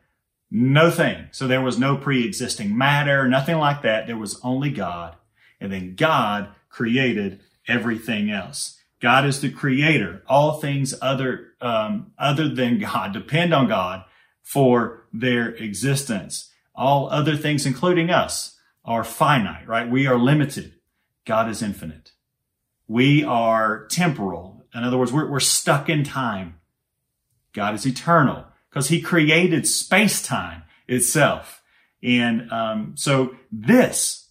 No 0.52 0.92
thing. 0.92 1.28
So 1.32 1.48
there 1.48 1.62
was 1.62 1.80
no 1.80 1.98
pre-existing 1.98 2.78
matter, 2.78 3.28
nothing 3.28 3.58
like 3.58 3.82
that. 3.82 4.08
There 4.08 4.18
was 4.18 4.40
only 4.44 4.70
God. 4.70 5.16
And 5.60 5.72
then 5.72 5.96
God 5.96 6.50
created 6.70 7.42
everything 7.68 8.30
else. 8.30 8.80
God 9.02 9.26
is 9.26 9.42
the 9.42 9.50
creator. 9.50 10.24
All 10.28 10.60
things 10.60 10.94
other, 11.02 11.48
um, 11.62 12.12
other 12.18 12.48
than 12.48 12.80
God 12.80 13.14
depend 13.14 13.54
on 13.54 13.68
God 13.68 14.06
for 14.44 15.08
their 15.12 15.50
existence. 15.50 16.52
All 16.76 17.10
other 17.10 17.36
things, 17.36 17.66
including 17.66 18.10
us, 18.10 18.58
are 18.84 19.04
finite, 19.04 19.68
right? 19.68 19.90
We 19.90 20.06
are 20.06 20.18
limited. 20.18 20.74
God 21.26 21.50
is 21.50 21.64
infinite. 21.64 22.12
We 22.88 23.24
are 23.24 23.88
temporal. 23.88 24.66
In 24.76 24.84
other 24.84 24.98
words, 24.98 25.12
we're, 25.12 25.30
we're 25.30 25.40
stuck 25.40 25.90
in 25.90 26.04
time. 26.04 26.60
God 27.54 27.74
is 27.74 27.88
eternal 27.88 28.46
because 28.76 28.90
he 28.90 29.02
created 29.02 29.66
space 29.66 30.22
time 30.22 30.64
itself. 30.86 31.64
And 32.04 32.52
um, 32.52 32.92
so 32.98 33.38
this, 33.50 34.28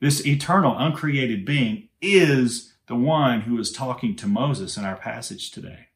this 0.00 0.26
eternal, 0.26 0.76
uncreated 0.76 1.46
being 1.46 1.88
is 2.02 2.74
the 2.88 2.94
one 2.94 3.40
who 3.40 3.58
is 3.58 3.72
talking 3.72 4.14
to 4.16 4.26
Moses 4.26 4.76
in 4.76 4.84
our 4.84 4.96
passage 4.96 5.50
today. 5.50 5.86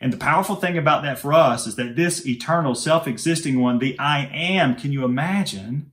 And 0.00 0.12
the 0.12 0.16
powerful 0.16 0.56
thing 0.56 0.76
about 0.76 1.04
that 1.04 1.20
for 1.20 1.32
us 1.32 1.68
is 1.68 1.76
that 1.76 1.94
this 1.94 2.26
eternal, 2.26 2.74
self-existing 2.74 3.60
one, 3.60 3.78
the 3.78 3.96
I 4.00 4.26
am, 4.26 4.74
can 4.74 4.90
you 4.90 5.04
imagine, 5.04 5.92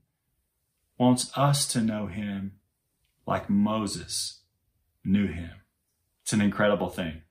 wants 0.97 1.29
us 1.37 1.67
to 1.67 1.81
know 1.81 2.07
him 2.07 2.53
like 3.27 3.47
Moses 3.47 4.39
knew 5.05 5.27
him. 5.27 5.51
It's 6.23 6.33
an 6.33 6.41
incredible 6.41 6.89
thing. 6.89 7.21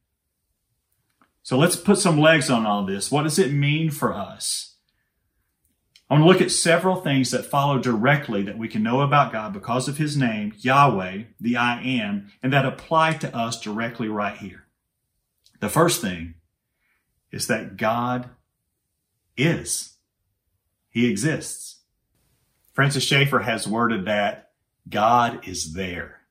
So 1.47 1.57
let's 1.57 1.77
put 1.77 1.99
some 1.99 2.19
legs 2.19 2.51
on 2.51 2.67
all 2.67 2.85
this. 2.85 3.09
What 3.09 3.23
does 3.23 3.39
it 3.39 3.53
mean 3.53 3.93
for 3.93 4.13
us? 4.13 4.75
I 6.11 6.15
want 6.15 6.25
to 6.25 6.29
look 6.29 6.41
at 6.41 6.51
several 6.51 6.97
things 6.97 7.31
that 7.31 7.47
follow 7.47 7.79
directly 7.79 8.43
that 8.43 8.59
we 8.59 8.67
can 8.67 8.83
know 8.83 9.01
about 9.01 9.31
God 9.31 9.53
because 9.53 9.87
of 9.87 9.97
his 9.97 10.17
name, 10.17 10.55
Yahweh, 10.59 11.23
the 11.41 11.57
I 11.57 11.81
am, 11.83 12.33
and 12.43 12.53
that 12.53 12.67
apply 12.67 13.13
to 13.19 13.33
us 13.33 13.61
directly 13.61 14.09
right 14.09 14.37
here. 14.37 14.65
The 15.61 15.69
first 15.69 16.01
thing 16.01 16.35
is 17.31 17.47
that 17.47 17.77
God 17.77 18.29
is. 19.37 19.99
He 20.91 21.09
exists. 21.09 21.77
Francis 22.73 23.05
Schaeffer 23.05 23.39
has 23.39 23.69
worded 23.69 24.05
that 24.07 24.51
God 24.89 25.47
is 25.47 25.75
there. 25.75 26.23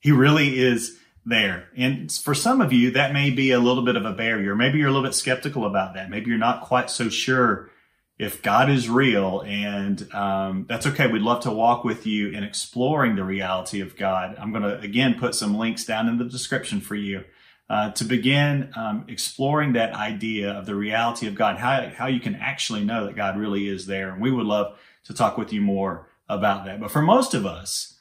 He 0.00 0.10
really 0.10 0.58
is 0.58 0.98
there. 1.26 1.68
And 1.76 2.10
for 2.10 2.34
some 2.34 2.60
of 2.60 2.72
you, 2.72 2.92
that 2.92 3.12
may 3.12 3.30
be 3.30 3.50
a 3.50 3.58
little 3.58 3.84
bit 3.84 3.96
of 3.96 4.04
a 4.04 4.12
barrier. 4.12 4.54
Maybe 4.54 4.78
you're 4.78 4.88
a 4.88 4.92
little 4.92 5.06
bit 5.06 5.14
skeptical 5.14 5.66
about 5.66 5.94
that. 5.94 6.08
Maybe 6.08 6.30
you're 6.30 6.38
not 6.38 6.62
quite 6.62 6.88
so 6.88 7.08
sure 7.08 7.68
if 8.16 8.40
God 8.40 8.70
is 8.70 8.88
real. 8.88 9.42
And 9.44 10.08
um, 10.14 10.66
that's 10.68 10.86
okay. 10.86 11.08
We'd 11.08 11.22
love 11.22 11.42
to 11.42 11.50
walk 11.50 11.84
with 11.84 12.06
you 12.06 12.30
in 12.30 12.44
exploring 12.44 13.16
the 13.16 13.24
reality 13.24 13.80
of 13.80 13.96
God. 13.96 14.36
I'm 14.38 14.52
going 14.52 14.62
to, 14.62 14.78
again, 14.78 15.18
put 15.18 15.34
some 15.34 15.58
links 15.58 15.84
down 15.84 16.08
in 16.08 16.16
the 16.16 16.24
description 16.24 16.80
for 16.80 16.94
you 16.94 17.24
uh, 17.68 17.90
to 17.90 18.04
begin 18.04 18.70
um, 18.76 19.04
exploring 19.08 19.72
that 19.72 19.92
idea 19.92 20.52
of 20.52 20.64
the 20.64 20.76
reality 20.76 21.26
of 21.26 21.34
God, 21.34 21.56
how, 21.56 21.90
how 21.94 22.06
you 22.06 22.20
can 22.20 22.36
actually 22.36 22.84
know 22.84 23.06
that 23.06 23.16
God 23.16 23.36
really 23.36 23.68
is 23.68 23.86
there. 23.86 24.10
And 24.10 24.22
we 24.22 24.30
would 24.30 24.46
love 24.46 24.78
to 25.06 25.12
talk 25.12 25.36
with 25.36 25.52
you 25.52 25.60
more 25.60 26.06
about 26.28 26.64
that. 26.66 26.80
But 26.80 26.92
for 26.92 27.02
most 27.02 27.34
of 27.34 27.44
us, 27.44 27.95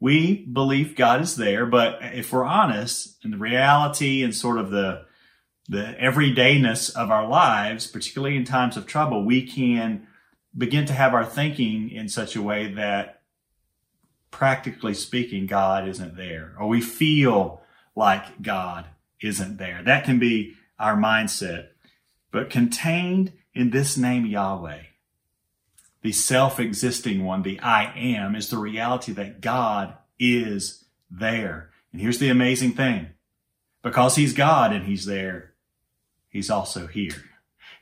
we 0.00 0.46
believe 0.46 0.96
God 0.96 1.20
is 1.20 1.36
there, 1.36 1.66
but 1.66 1.98
if 2.02 2.32
we're 2.32 2.44
honest, 2.44 3.22
in 3.22 3.30
the 3.30 3.36
reality 3.36 4.22
and 4.22 4.34
sort 4.34 4.58
of 4.58 4.70
the 4.70 5.04
the 5.68 5.94
everydayness 6.00 6.92
of 6.96 7.12
our 7.12 7.28
lives, 7.28 7.86
particularly 7.86 8.34
in 8.36 8.44
times 8.44 8.76
of 8.76 8.86
trouble, 8.86 9.24
we 9.24 9.46
can 9.46 10.04
begin 10.56 10.84
to 10.84 10.92
have 10.92 11.14
our 11.14 11.24
thinking 11.24 11.88
in 11.90 12.08
such 12.08 12.34
a 12.34 12.42
way 12.42 12.72
that 12.74 13.20
practically 14.32 14.94
speaking, 14.94 15.46
God 15.46 15.86
isn't 15.86 16.16
there, 16.16 16.54
or 16.58 16.66
we 16.66 16.80
feel 16.80 17.62
like 17.94 18.42
God 18.42 18.86
isn't 19.20 19.58
there. 19.58 19.80
That 19.84 20.04
can 20.04 20.18
be 20.18 20.54
our 20.78 20.96
mindset. 20.96 21.68
But 22.32 22.50
contained 22.50 23.32
in 23.54 23.70
this 23.70 23.96
name 23.96 24.26
Yahweh, 24.26 24.82
the 26.02 26.12
self-existing 26.12 27.24
one, 27.24 27.42
the 27.42 27.60
I 27.60 27.92
am, 27.96 28.34
is 28.34 28.48
the 28.48 28.58
reality 28.58 29.12
that 29.12 29.40
God 29.40 29.94
is 30.18 30.84
there. 31.10 31.70
And 31.92 32.00
here's 32.00 32.18
the 32.18 32.30
amazing 32.30 32.72
thing. 32.72 33.08
Because 33.82 34.16
he's 34.16 34.34
God 34.34 34.72
and 34.72 34.84
he's 34.84 35.06
there, 35.06 35.54
he's 36.28 36.50
also 36.50 36.86
here. 36.86 37.24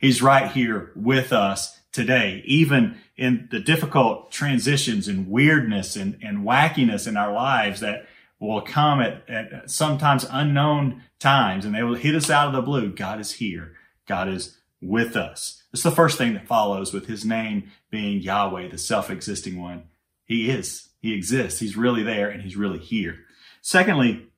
He's 0.00 0.22
right 0.22 0.50
here 0.50 0.92
with 0.94 1.32
us 1.32 1.80
today, 1.92 2.42
even 2.44 2.98
in 3.16 3.48
the 3.50 3.58
difficult 3.58 4.30
transitions 4.30 5.08
and 5.08 5.28
weirdness 5.28 5.96
and, 5.96 6.18
and 6.22 6.46
wackiness 6.46 7.08
in 7.08 7.16
our 7.16 7.32
lives 7.32 7.80
that 7.80 8.06
will 8.38 8.60
come 8.60 9.00
at, 9.00 9.28
at 9.28 9.68
sometimes 9.68 10.24
unknown 10.30 11.02
times 11.18 11.64
and 11.64 11.74
they 11.74 11.82
will 11.82 11.96
hit 11.96 12.14
us 12.14 12.30
out 12.30 12.46
of 12.46 12.52
the 12.52 12.62
blue. 12.62 12.92
God 12.92 13.18
is 13.18 13.32
here. 13.32 13.74
God 14.06 14.28
is 14.28 14.57
with 14.80 15.16
us. 15.16 15.62
It's 15.72 15.82
the 15.82 15.90
first 15.90 16.18
thing 16.18 16.34
that 16.34 16.46
follows 16.46 16.92
with 16.92 17.06
his 17.06 17.24
name 17.24 17.70
being 17.90 18.20
Yahweh, 18.20 18.68
the 18.68 18.78
self-existing 18.78 19.60
one. 19.60 19.84
He 20.24 20.50
is. 20.50 20.88
He 21.00 21.14
exists. 21.14 21.60
He's 21.60 21.76
really 21.76 22.02
there 22.02 22.28
and 22.28 22.42
he's 22.42 22.56
really 22.56 22.78
here. 22.78 23.20
Secondly, 23.60 24.28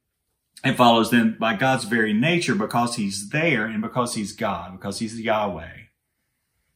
it 0.65 0.77
follows 0.77 1.11
then 1.11 1.37
by 1.39 1.55
God's 1.55 1.85
very 1.85 2.13
nature 2.13 2.55
because 2.55 2.97
he's 2.97 3.31
there 3.31 3.65
and 3.65 3.81
because 3.81 4.15
he's 4.15 4.33
God, 4.33 4.73
because 4.73 4.99
he's 4.99 5.21
Yahweh, 5.21 5.77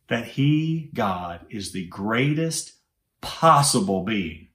that 0.08 0.26
he, 0.28 0.90
God, 0.94 1.40
is 1.50 1.72
the 1.72 1.86
greatest 1.86 2.74
possible 3.20 4.02
being. 4.02 4.48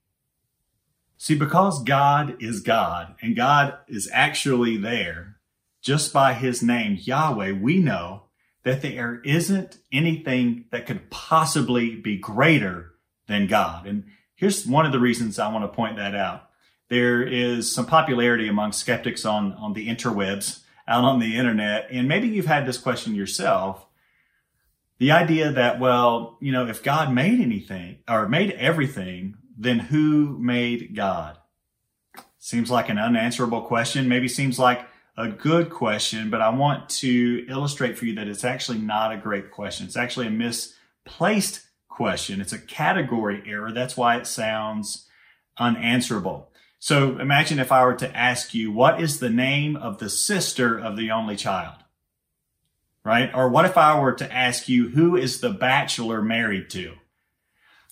See, 1.17 1.35
because 1.35 1.83
God 1.83 2.37
is 2.39 2.61
God 2.61 3.15
and 3.21 3.35
God 3.35 3.77
is 3.87 4.09
actually 4.13 4.77
there, 4.77 5.37
just 5.81 6.13
by 6.13 6.33
his 6.33 6.63
name, 6.63 6.97
Yahweh, 6.99 7.51
we 7.51 7.79
know 7.79 8.23
that 8.63 8.81
there 8.81 9.21
isn't 9.23 9.77
anything 9.91 10.65
that 10.71 10.85
could 10.85 11.09
possibly 11.09 11.95
be 11.95 12.17
greater 12.17 12.93
than 13.27 13.47
God. 13.47 13.85
And 13.87 14.05
here's 14.35 14.65
one 14.65 14.85
of 14.85 14.91
the 14.91 14.99
reasons 14.99 15.39
I 15.39 15.51
want 15.51 15.63
to 15.63 15.75
point 15.75 15.97
that 15.97 16.15
out. 16.15 16.49
There 16.89 17.21
is 17.21 17.71
some 17.71 17.85
popularity 17.85 18.47
among 18.47 18.71
skeptics 18.71 19.23
on, 19.23 19.53
on 19.53 19.73
the 19.73 19.87
interwebs, 19.87 20.61
out 20.87 21.03
on 21.03 21.19
the 21.19 21.37
internet, 21.37 21.87
and 21.91 22.07
maybe 22.07 22.27
you've 22.27 22.47
had 22.47 22.65
this 22.65 22.79
question 22.79 23.13
yourself. 23.13 23.85
The 24.97 25.11
idea 25.11 25.51
that, 25.51 25.79
well, 25.79 26.37
you 26.41 26.51
know, 26.51 26.67
if 26.67 26.83
God 26.83 27.13
made 27.13 27.39
anything 27.39 27.99
or 28.07 28.27
made 28.27 28.51
everything, 28.51 29.35
then 29.55 29.79
who 29.79 30.37
made 30.39 30.95
God? 30.95 31.37
Seems 32.39 32.71
like 32.71 32.89
an 32.89 32.97
unanswerable 32.97 33.61
question. 33.61 34.07
Maybe 34.07 34.27
seems 34.27 34.57
like 34.57 34.85
a 35.19 35.27
good 35.27 35.69
question, 35.69 36.29
but 36.29 36.41
I 36.41 36.49
want 36.49 36.87
to 36.89 37.45
illustrate 37.49 37.97
for 37.97 38.05
you 38.05 38.15
that 38.15 38.29
it's 38.29 38.45
actually 38.45 38.77
not 38.77 39.11
a 39.11 39.17
great 39.17 39.51
question. 39.51 39.85
It's 39.85 39.97
actually 39.97 40.27
a 40.27 40.31
misplaced 40.31 41.61
question. 41.89 42.39
It's 42.39 42.53
a 42.53 42.57
category 42.57 43.43
error. 43.45 43.73
That's 43.73 43.97
why 43.97 44.15
it 44.15 44.27
sounds 44.27 45.07
unanswerable. 45.57 46.49
So 46.79 47.19
imagine 47.19 47.59
if 47.59 47.69
I 47.69 47.83
were 47.83 47.95
to 47.95 48.15
ask 48.15 48.53
you, 48.53 48.71
what 48.71 49.01
is 49.01 49.19
the 49.19 49.29
name 49.29 49.75
of 49.75 49.97
the 49.97 50.09
sister 50.09 50.79
of 50.79 50.95
the 50.95 51.11
only 51.11 51.35
child? 51.35 51.75
Right? 53.03 53.29
Or 53.35 53.49
what 53.49 53.65
if 53.65 53.77
I 53.77 53.99
were 53.99 54.13
to 54.13 54.33
ask 54.33 54.69
you, 54.69 54.87
who 54.87 55.17
is 55.17 55.41
the 55.41 55.49
bachelor 55.49 56.21
married 56.21 56.69
to? 56.69 56.93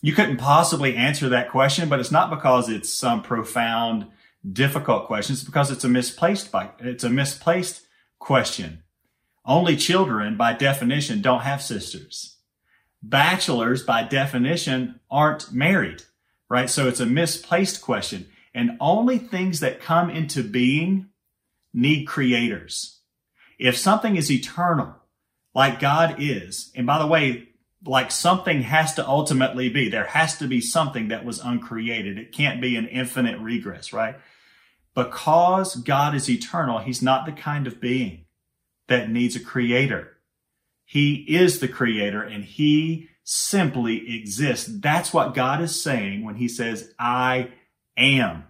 You 0.01 0.13
couldn't 0.13 0.38
possibly 0.38 0.96
answer 0.96 1.27
that 1.27 1.51
question, 1.51 1.89
but 1.89 2.00
it's 2.00 2.12
not 2.12 2.29
because 2.29 2.69
it's 2.69 2.93
some 2.93 3.22
profound 3.22 4.07
difficult 4.51 5.08
questions 5.08 5.44
because 5.44 5.72
it's 5.72 5.84
a 5.84 5.89
misplaced 5.89 6.51
by, 6.51 6.70
it's 6.80 7.04
a 7.04 7.10
misplaced 7.10 7.86
question. 8.20 8.84
Only 9.46 9.75
children 9.77 10.36
by 10.38 10.54
definition 10.54 11.22
don't 11.22 11.42
have 11.42 11.62
sisters. 11.62 12.38
Bachelors 13.01 13.84
by 13.84 14.04
definition 14.04 15.00
aren't 15.10 15.51
married, 15.51 16.04
right? 16.50 16.70
So 16.70 16.88
it's 16.88 17.00
a 17.00 17.06
misplaced 17.06 17.82
question. 17.82 18.27
And 18.54 18.77
only 18.80 19.20
things 19.20 19.60
that 19.60 19.82
come 19.82 20.10
into 20.10 20.44
being 20.44 21.10
need 21.74 22.06
creators. 22.06 23.01
If 23.60 23.77
something 23.77 24.16
is 24.16 24.32
eternal, 24.32 24.96
like 25.54 25.80
God 25.80 26.16
is, 26.20 26.72
and 26.75 26.86
by 26.86 27.00
the 27.00 27.08
way, 27.08 27.50
like 27.86 28.12
something 28.12 28.63
has 28.63 28.96
to 28.96 29.08
ultimately 29.08 29.70
be, 29.70 29.89
there 29.89 30.06
has 30.06 30.38
to 30.39 30.48
be 30.48 30.60
something 30.60 31.10
that 31.10 31.24
was 31.24 31.39
uncreated. 31.39 32.18
It 32.18 32.32
can't 32.32 32.62
be 32.62 32.75
an 32.75 32.88
infinite 32.88 33.39
regress, 33.39 33.94
right? 33.94 34.16
Because 34.98 35.75
God 35.75 36.16
is 36.16 36.27
eternal, 36.27 36.80
he's 36.80 37.04
not 37.04 37.27
the 37.27 37.32
kind 37.32 37.68
of 37.68 37.80
being 37.80 38.25
that 38.88 39.12
needs 39.12 39.36
a 39.36 39.39
creator. 39.39 40.18
He 40.86 41.18
is 41.27 41.60
the 41.60 41.68
creator 41.68 42.24
and 42.24 42.44
he 42.44 43.10
simply 43.24 44.18
exists. 44.18 44.68
That's 44.68 45.13
what 45.13 45.36
God 45.36 45.62
is 45.62 45.80
saying 45.80 46.24
when 46.24 46.34
he 46.34 46.48
says, 46.48 46.96
I 46.98 47.51
am. 47.96 48.46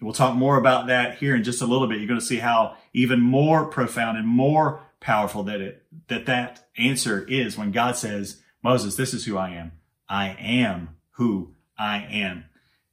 We'll 0.00 0.14
talk 0.14 0.34
more 0.34 0.56
about 0.56 0.86
that 0.86 1.18
here 1.18 1.36
in 1.36 1.44
just 1.44 1.60
a 1.60 1.66
little 1.66 1.86
bit. 1.86 1.98
You're 1.98 2.08
going 2.08 2.18
to 2.18 2.24
see 2.24 2.38
how 2.38 2.76
even 2.94 3.20
more 3.20 3.66
profound 3.66 4.16
and 4.16 4.26
more 4.26 4.80
powerful 5.00 5.42
that 5.42 5.60
it, 5.60 5.82
that 6.06 6.24
that 6.24 6.66
answer 6.78 7.26
is 7.28 7.58
when 7.58 7.72
God 7.72 7.94
says, 7.94 8.40
Moses, 8.62 8.96
this 8.96 9.12
is 9.12 9.26
who 9.26 9.36
I 9.36 9.50
am. 9.50 9.72
I 10.08 10.28
am 10.40 10.96
who 11.16 11.52
I 11.76 11.98
am. 12.10 12.44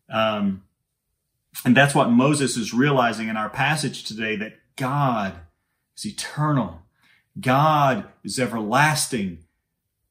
Um, 0.09 0.64
and 1.63 1.75
that's 1.75 1.95
what 1.95 2.11
Moses 2.11 2.57
is 2.57 2.73
realizing 2.73 3.29
in 3.29 3.37
our 3.37 3.49
passage 3.49 4.03
today 4.03 4.35
that 4.35 4.59
God 4.75 5.35
is 5.97 6.05
eternal. 6.05 6.81
God 7.39 8.05
is 8.23 8.39
everlasting. 8.39 9.39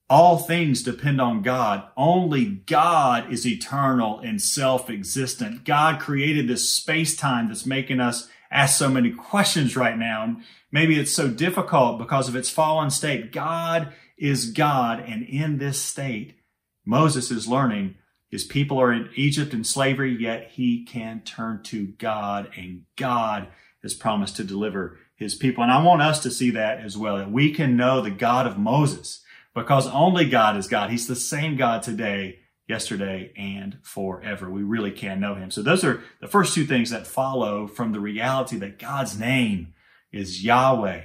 All 0.09 0.39
things 0.39 0.83
depend 0.83 1.21
on 1.21 1.43
God. 1.43 1.85
Only 1.97 2.45
God 2.45 3.33
is 3.33 3.47
eternal 3.47 4.21
and 4.21 4.41
self-existent. 4.41 5.65
God 5.65 6.01
created 6.01 6.47
this 6.47 6.69
space-time 6.69 7.49
that's 7.49 7.67
making 7.67 8.01
us 8.01 8.29
ask 8.51 8.79
so 8.79 8.89
many 8.89 9.11
questions 9.11 9.77
right 9.77 9.99
now. 9.99 10.37
Maybe 10.71 10.99
it's 10.99 11.13
so 11.13 11.29
difficult 11.29 11.99
because 11.99 12.29
of 12.29 12.37
its 12.37 12.51
fallen 12.51 12.91
state. 12.91 13.33
God 13.33 13.93
is 14.17 14.51
God. 14.51 15.01
And 15.01 15.27
in 15.27 15.59
this 15.59 15.81
state, 15.81 16.39
Moses 16.85 17.31
is 17.31 17.49
learning 17.49 17.97
his 18.35 18.43
people 18.43 18.81
are 18.81 18.93
in 18.93 19.11
Egypt 19.15 19.55
in 19.55 19.63
slavery, 19.63 20.13
yet 20.13 20.51
he 20.51 20.85
can 20.85 21.21
turn 21.21 21.63
to 21.63 21.87
God, 21.87 22.51
and 22.57 22.83
God 22.97 23.47
has 23.81 23.95
promised 23.95 24.35
to 24.39 24.43
deliver 24.43 24.99
his 25.15 25.37
people. 25.37 25.63
And 25.63 25.71
I 25.71 25.81
want 25.81 26.03
us 26.03 26.19
to 26.25 26.33
see 26.33 26.51
that 26.51 26.81
as 26.81 26.99
well, 26.99 27.19
that 27.19 27.31
we 27.31 27.55
can 27.55 27.77
know 27.77 28.01
the 28.01 28.11
God 28.11 28.49
of 28.49 28.59
Moses 28.59 29.23
because 29.55 29.87
only 29.87 30.29
God 30.29 30.57
is 30.57 30.67
God. 30.67 30.91
He's 30.91 31.07
the 31.07 31.15
same 31.15 31.55
God 31.57 31.85
today, 31.85 32.41
yesterday, 32.67 33.33
and 33.37 33.79
forever. 33.85 34.51
We 34.51 34.65
really 34.65 34.91
can 34.91 35.21
know 35.21 35.37
him. 35.37 35.53
So 35.53 35.63
those 35.63 35.85
are 35.85 36.03
the 36.21 36.27
first 36.27 36.55
two 36.55 36.65
things 36.65 36.91
that 36.91 37.07
follow 37.07 37.69
from 37.69 37.93
the 37.93 38.01
reality 38.01 38.57
that 38.57 38.81
God's 38.81 39.17
name 39.17 39.75
is 40.11 40.43
Yahweh. 40.43 41.03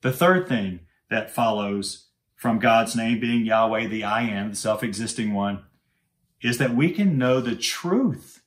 The 0.00 0.12
third 0.12 0.48
thing 0.48 0.80
that 1.10 1.30
follows 1.30 2.08
from 2.34 2.58
God's 2.58 2.96
name 2.96 3.20
being 3.20 3.46
Yahweh, 3.46 3.86
the 3.86 4.02
I 4.02 4.22
am, 4.22 4.50
the 4.50 4.56
self-existing 4.56 5.32
one, 5.32 5.62
is 6.42 6.58
that 6.58 6.74
we 6.74 6.90
can 6.90 7.16
know 7.16 7.40
the 7.40 7.56
truth 7.56 8.42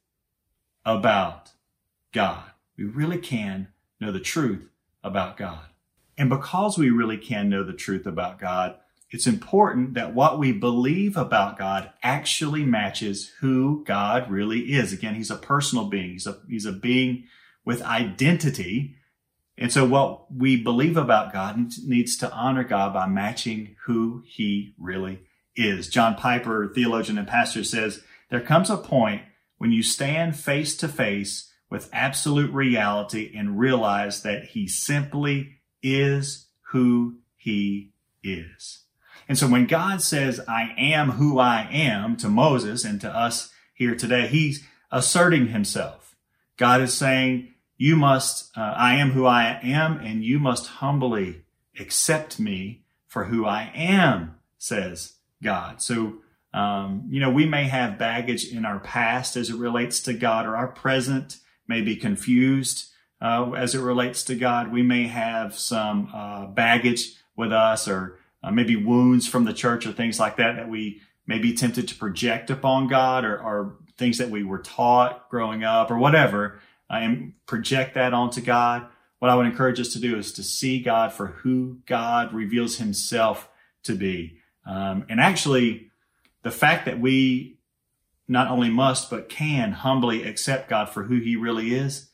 about 0.86 1.51
God. 2.13 2.43
We 2.77 2.84
really 2.84 3.17
can 3.17 3.69
know 3.99 4.12
the 4.12 4.19
truth 4.19 4.69
about 5.03 5.38
God. 5.38 5.65
And 6.17 6.29
because 6.29 6.77
we 6.77 6.89
really 6.89 7.17
can 7.17 7.49
know 7.49 7.63
the 7.63 7.73
truth 7.73 8.05
about 8.05 8.39
God, 8.39 8.77
it's 9.12 9.27
important 9.27 9.93
that 9.93 10.13
what 10.13 10.39
we 10.39 10.51
believe 10.51 11.15
about 11.15 11.58
God 11.58 11.91
actually 12.03 12.65
matches 12.65 13.31
who 13.39 13.84
God 13.86 14.29
really 14.29 14.73
is. 14.73 14.91
Again, 14.91 15.15
he's 15.15 15.31
a 15.31 15.36
personal 15.36 15.86
being. 15.86 16.12
He's 16.12 16.27
a, 16.27 16.38
he's 16.49 16.65
a 16.65 16.71
being 16.71 17.25
with 17.63 17.81
identity. 17.81 18.95
And 19.58 19.71
so 19.71 19.86
what 19.86 20.34
we 20.34 20.62
believe 20.62 20.97
about 20.97 21.31
God 21.31 21.71
needs 21.86 22.17
to 22.17 22.31
honor 22.31 22.63
God 22.63 22.93
by 22.93 23.08
matching 23.08 23.75
who 23.86 24.23
he 24.25 24.73
really 24.77 25.21
is. 25.56 25.89
John 25.89 26.15
Piper, 26.15 26.72
theologian 26.74 27.18
and 27.18 27.28
pastor, 27.28 27.63
says 27.63 28.04
there 28.30 28.41
comes 28.41 28.70
a 28.70 28.78
point 28.78 29.22
when 29.58 29.72
you 29.72 29.84
stand 29.84 30.36
face 30.36 30.76
to 30.78 30.88
face 30.88 31.52
with 31.70 31.89
absolute 31.91 32.52
reality 32.52 33.32
and 33.36 33.60
realize 33.60 34.22
that 34.24 34.46
he 34.46 34.68
simply 34.68 35.58
is 35.82 36.48
who 36.72 37.15
he 37.36 37.91
is. 38.24 38.84
And 39.28 39.38
so 39.38 39.48
when 39.48 39.65
God 39.65 40.02
says, 40.02 40.39
I 40.48 40.74
am 40.78 41.12
who 41.12 41.39
I 41.39 41.68
am 41.72 42.15
to 42.18 42.30
Moses 42.30 42.84
and 42.86 43.02
to 43.02 43.10
us 43.10 43.52
here 43.74 43.96
today, 43.96 44.28
he's 44.28 44.63
asserting 44.91 45.48
himself. 45.48 46.15
God 46.58 46.82
is 46.82 46.94
saying, 46.94 47.54
you 47.78 47.96
must, 47.96 48.56
uh, 48.58 48.62
I 48.62 48.96
am 48.96 49.12
who 49.12 49.26
I 49.26 49.60
am, 49.62 49.98
and 49.98 50.24
you 50.24 50.39
must 50.39 50.68
humbly 50.68 51.41
accept 51.78 52.39
me 52.39 52.84
for 53.06 53.26
who 53.26 53.46
I 53.46 53.72
am, 53.76 54.36
says 54.58 55.14
God. 55.45 55.81
So, 55.81 56.17
um, 56.53 57.05
you 57.10 57.21
know, 57.21 57.31
we 57.31 57.45
may 57.45 57.65
have 57.65 57.97
baggage 57.97 58.51
in 58.51 58.65
our 58.65 58.79
past 58.79 59.38
as 59.38 59.49
it 59.49 59.55
relates 59.55 60.01
to 60.01 60.13
God, 60.13 60.45
or 60.45 60.58
our 60.58 60.67
present 60.67 61.38
may 61.67 61.81
be 61.81 61.95
confused 61.95 62.89
uh, 63.21 63.51
as 63.51 63.75
it 63.75 63.79
relates 63.79 64.23
to 64.25 64.36
God. 64.36 64.71
We 64.71 64.84
may 64.84 65.08
have 65.08 65.58
some 65.58 66.10
uh, 66.13 66.47
baggage 66.47 67.13
with 67.38 67.53
us, 67.53 67.88
or 67.88 68.19
uh, 68.43 68.51
maybe 68.51 68.75
wounds 68.75 69.27
from 69.27 69.45
the 69.45 69.53
church, 69.53 69.86
or 69.86 69.93
things 69.93 70.19
like 70.19 70.38
that 70.38 70.55
that 70.58 70.69
we 70.69 71.01
may 71.27 71.39
be 71.39 71.53
tempted 71.53 71.88
to 71.88 71.95
project 71.95 72.49
upon 72.49 72.88
God, 72.88 73.23
or, 73.23 73.38
or 73.38 73.77
things 73.97 74.17
that 74.17 74.29
we 74.29 74.43
were 74.43 74.60
taught 74.60 75.29
growing 75.29 75.63
up, 75.63 75.91
or 75.91 75.97
whatever, 75.97 76.60
uh, 76.89 76.95
and 76.95 77.34
project 77.45 77.93
that 77.95 78.13
onto 78.13 78.41
God. 78.41 78.88
What 79.19 79.31
I 79.31 79.36
would 79.36 79.45
encourage 79.45 79.79
us 79.79 79.93
to 79.93 79.99
do 79.99 80.17
is 80.17 80.34
to 80.34 80.43
see 80.43 80.81
God 80.81 81.13
for 81.13 81.27
who 81.27 81.79
God 81.86 82.34
reveals 82.34 82.77
Himself 82.77 83.49
to 83.84 83.95
be. 83.95 84.39
Um, 84.65 85.06
and 85.10 85.19
actually, 85.19 85.91
the 86.43 86.51
fact 86.51 86.86
that 86.86 86.99
we 86.99 87.58
not 88.28 88.49
only 88.49 88.69
must, 88.69 89.10
but 89.10 89.30
can 89.30 89.71
humbly 89.71 90.23
accept 90.23 90.69
God 90.69 90.89
for 90.89 91.04
who 91.04 91.19
he 91.19 91.36
really 91.36 91.75
is, 91.75 92.10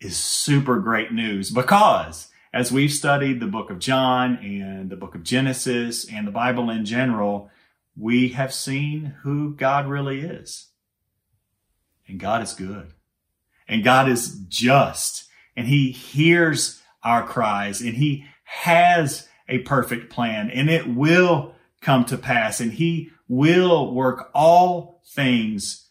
is 0.00 0.16
super 0.16 0.80
great 0.80 1.12
news 1.12 1.50
because 1.50 2.28
as 2.52 2.70
we've 2.70 2.92
studied 2.92 3.40
the 3.40 3.46
book 3.46 3.70
of 3.70 3.78
John 3.78 4.36
and 4.36 4.90
the 4.90 4.96
book 4.96 5.14
of 5.14 5.22
Genesis 5.22 6.04
and 6.10 6.26
the 6.26 6.32
Bible 6.32 6.68
in 6.68 6.84
general, 6.84 7.50
we 7.96 8.30
have 8.30 8.52
seen 8.52 9.14
who 9.22 9.54
God 9.54 9.86
really 9.86 10.20
is. 10.20 10.68
And 12.06 12.20
God 12.20 12.42
is 12.42 12.52
good. 12.52 12.92
And 13.66 13.84
God 13.84 14.08
is 14.08 14.38
just. 14.48 15.24
And 15.56 15.66
He 15.66 15.92
hears 15.92 16.82
our 17.02 17.26
cries 17.26 17.80
and 17.80 17.94
He 17.94 18.26
has 18.44 19.28
a 19.48 19.58
perfect 19.58 20.10
plan 20.10 20.50
and 20.50 20.68
it 20.68 20.86
will 20.86 21.51
come 21.82 22.06
to 22.06 22.16
pass 22.16 22.60
and 22.60 22.72
He 22.72 23.10
will 23.28 23.94
work 23.94 24.30
all 24.34 25.02
things 25.06 25.88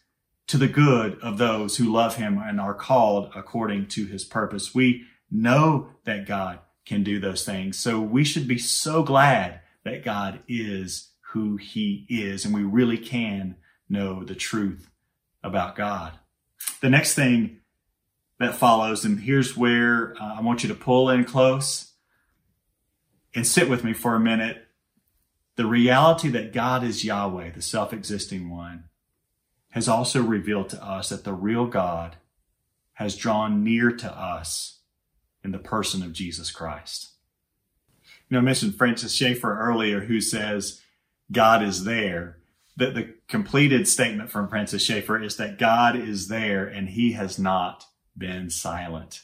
to 0.48 0.58
the 0.58 0.66
good 0.66 1.18
of 1.20 1.38
those 1.38 1.76
who 1.76 1.92
love 1.92 2.16
Him 2.16 2.38
and 2.38 2.60
are 2.60 2.74
called 2.74 3.30
according 3.36 3.86
to 3.88 4.06
His 4.06 4.24
purpose. 4.24 4.74
We 4.74 5.04
know 5.30 5.90
that 6.04 6.26
God 6.26 6.58
can 6.84 7.02
do 7.02 7.20
those 7.20 7.44
things. 7.44 7.78
So 7.78 8.00
we 8.00 8.24
should 8.24 8.48
be 8.48 8.58
so 8.58 9.02
glad 9.02 9.60
that 9.84 10.04
God 10.04 10.40
is 10.48 11.10
who 11.32 11.56
he 11.56 12.06
is 12.08 12.44
and 12.44 12.54
we 12.54 12.62
really 12.62 12.98
can 12.98 13.56
know 13.88 14.24
the 14.24 14.34
truth 14.34 14.90
about 15.42 15.76
God. 15.76 16.18
The 16.80 16.90
next 16.90 17.14
thing 17.14 17.60
that 18.38 18.54
follows, 18.54 19.04
and 19.04 19.20
here's 19.20 19.56
where 19.56 20.14
uh, 20.20 20.36
I 20.38 20.40
want 20.42 20.62
you 20.62 20.68
to 20.68 20.74
pull 20.74 21.10
in 21.10 21.24
close 21.24 21.92
and 23.34 23.46
sit 23.46 23.68
with 23.68 23.84
me 23.84 23.92
for 23.92 24.14
a 24.14 24.20
minute. 24.20 24.61
The 25.56 25.66
reality 25.66 26.28
that 26.28 26.52
God 26.52 26.82
is 26.82 27.04
Yahweh, 27.04 27.50
the 27.50 27.62
self 27.62 27.92
existing 27.92 28.50
one, 28.50 28.84
has 29.70 29.88
also 29.88 30.22
revealed 30.22 30.68
to 30.70 30.84
us 30.84 31.10
that 31.10 31.24
the 31.24 31.32
real 31.32 31.66
God 31.66 32.16
has 32.94 33.16
drawn 33.16 33.64
near 33.64 33.90
to 33.90 34.10
us 34.10 34.80
in 35.42 35.50
the 35.50 35.58
person 35.58 36.02
of 36.02 36.12
Jesus 36.12 36.50
Christ. 36.50 37.12
You 38.28 38.34
know, 38.34 38.38
I 38.38 38.42
mentioned 38.42 38.76
Francis 38.76 39.12
Schaeffer 39.12 39.58
earlier, 39.58 40.00
who 40.00 40.20
says 40.20 40.80
God 41.30 41.62
is 41.62 41.84
there. 41.84 42.38
That 42.76 42.94
the 42.94 43.14
completed 43.28 43.86
statement 43.86 44.30
from 44.30 44.48
Francis 44.48 44.82
Schaeffer 44.82 45.22
is 45.22 45.36
that 45.36 45.58
God 45.58 45.94
is 45.94 46.28
there 46.28 46.64
and 46.66 46.88
he 46.88 47.12
has 47.12 47.38
not 47.38 47.84
been 48.16 48.48
silent. 48.48 49.22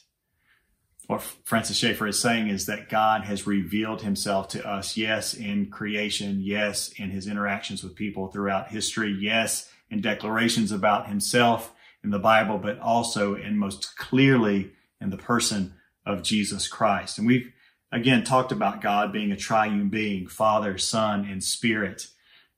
What 1.09 1.23
Francis 1.23 1.79
Schaeffer 1.79 2.07
is 2.07 2.21
saying 2.21 2.49
is 2.49 2.67
that 2.67 2.91
God 2.91 3.25
has 3.25 3.47
revealed 3.47 4.03
himself 4.03 4.47
to 4.49 4.69
us, 4.69 4.95
yes, 4.95 5.33
in 5.33 5.71
creation, 5.71 6.41
yes, 6.43 6.93
in 6.99 7.09
his 7.11 7.27
interactions 7.27 7.83
with 7.83 7.97
people 7.97 8.29
throughout 8.29 8.69
history, 8.69 9.17
yes, 9.19 9.73
in 9.89 10.03
declarations 10.03 10.71
about 10.71 11.09
himself 11.09 11.73
in 12.05 12.11
the 12.11 12.19
Bible, 12.19 12.59
but 12.59 12.79
also 12.79 13.35
and 13.35 13.59
most 13.59 13.97
clearly 13.97 14.73
in 15.01 15.09
the 15.09 15.17
person 15.17 15.73
of 16.05 16.23
Jesus 16.23 16.69
Christ. 16.69 17.17
And 17.17 17.27
we've 17.27 17.51
again 17.91 18.23
talked 18.23 18.53
about 18.53 18.83
God 18.83 19.11
being 19.11 19.33
a 19.33 19.37
triune 19.37 19.89
being, 19.89 20.27
Father, 20.27 20.77
Son, 20.77 21.25
and 21.25 21.43
Spirit. 21.43 22.09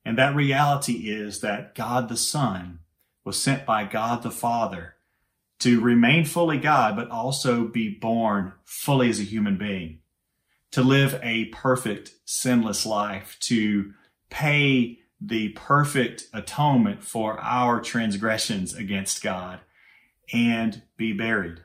And 0.05 0.19
that 0.19 0.35
reality 0.35 1.09
is 1.09 1.41
that 1.41 1.77
God 1.77 2.09
the 2.09 2.17
Son 2.17 2.81
was 3.25 3.41
sent 3.41 3.65
by 3.65 3.85
God 3.85 4.25
the 4.25 4.31
Father 4.33 4.97
to 5.61 5.81
remain 5.81 6.25
fully 6.25 6.59
God, 6.59 6.97
but 6.97 7.11
also 7.11 7.65
be 7.65 7.89
born 7.89 8.53
fully 8.65 9.11
as 9.11 9.21
a 9.21 9.25
human 9.25 9.57
being, 9.57 10.01
to 10.73 10.83
live 10.83 11.19
a 11.23 11.47
perfect, 11.47 12.13
sinless 12.25 12.85
life, 12.85 13.37
to 13.41 13.93
pay 14.31 14.99
the 15.21 15.51
perfect 15.51 16.25
atonement 16.33 17.05
for 17.05 17.39
our 17.41 17.81
transgressions 17.81 18.75
against 18.75 19.23
God, 19.23 19.61
and 20.33 20.83
be 20.97 21.13
buried. 21.13 21.61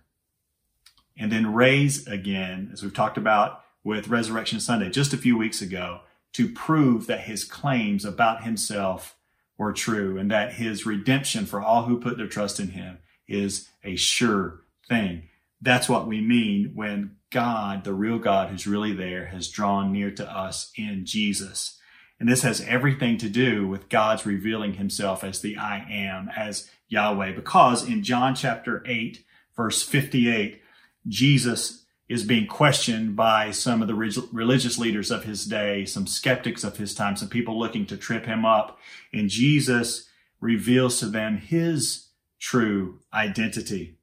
And 1.18 1.32
then 1.32 1.54
raise 1.54 2.06
again, 2.06 2.70
as 2.74 2.84
we've 2.84 2.94
talked 2.94 3.18
about 3.18 3.62
with 3.84 4.10
Resurrection 4.10 4.60
Sunday 4.60 4.90
just 4.90 5.14
a 5.14 5.18
few 5.18 5.38
weeks 5.38 5.62
ago, 5.62 6.02
to 6.34 6.52
prove 6.52 7.08
that 7.08 7.22
his 7.22 7.46
claims 7.46 8.04
about 8.04 8.44
himself 8.44 9.16
were 9.58 9.72
true 9.72 10.18
and 10.18 10.30
that 10.32 10.56
his 10.56 10.86
redemption 10.86 11.46
for 11.46 11.62
all 11.62 11.84
who 11.84 11.98
put 11.98 12.18
their 12.18 12.28
trust 12.28 12.60
in 12.60 12.72
him 12.72 12.98
is 13.28 13.68
a 13.84 13.96
sure 13.96 14.62
thing. 14.88 15.24
That's 15.62 15.90
what 15.90 16.08
we 16.08 16.22
mean 16.22 16.72
when 16.76 17.18
God, 17.32 17.84
the 17.84 17.94
real 17.94 18.20
God 18.20 18.50
who's 18.50 18.68
really 18.68 18.94
there, 18.94 19.26
has 19.28 19.50
drawn 19.50 19.92
near 19.92 20.12
to 20.12 20.30
us 20.30 20.72
in 20.78 21.06
Jesus. 21.06 21.80
And 22.20 22.30
this 22.30 22.44
has 22.44 22.62
everything 22.62 23.18
to 23.18 23.30
do 23.30 23.68
with 23.68 23.90
God's 23.90 24.26
revealing 24.26 24.76
himself 24.76 25.24
as 25.24 25.42
the 25.42 25.58
I 25.58 25.86
am, 25.90 26.30
as 26.36 26.70
Yahweh, 26.88 27.34
because 27.34 27.88
in 27.88 28.04
John 28.04 28.36
chapter 28.36 28.84
8, 28.86 29.24
verse 29.56 29.82
58, 29.84 30.62
Jesus 31.08 31.86
is 32.08 32.24
being 32.24 32.46
questioned 32.46 33.16
by 33.16 33.50
some 33.52 33.82
of 33.82 33.88
the 33.88 33.96
religious 33.96 34.78
leaders 34.78 35.10
of 35.10 35.24
his 35.24 35.46
day, 35.46 35.84
some 35.86 36.06
skeptics 36.06 36.64
of 36.64 36.78
his 36.78 36.94
time, 36.94 37.16
some 37.16 37.30
people 37.30 37.58
looking 37.58 37.86
to 37.88 37.98
trip 37.98 38.26
him 38.26 38.46
up. 38.46 38.78
And 39.12 39.28
Jesus 39.28 40.08
reveals 40.40 41.00
to 41.00 41.08
them 41.08 41.38
his 41.38 42.06
true 42.40 43.00
identity. 43.14 43.98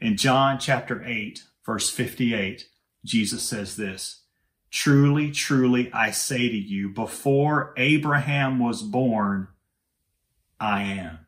In 0.00 0.16
John 0.16 0.58
chapter 0.58 1.02
8, 1.04 1.42
verse 1.64 1.90
58, 1.90 2.68
Jesus 3.04 3.42
says 3.42 3.76
this 3.76 4.22
Truly, 4.70 5.30
truly, 5.30 5.90
I 5.92 6.10
say 6.10 6.48
to 6.48 6.56
you, 6.56 6.88
before 6.88 7.72
Abraham 7.76 8.58
was 8.58 8.82
born, 8.82 9.48
I 10.60 10.82
am. 10.82 11.20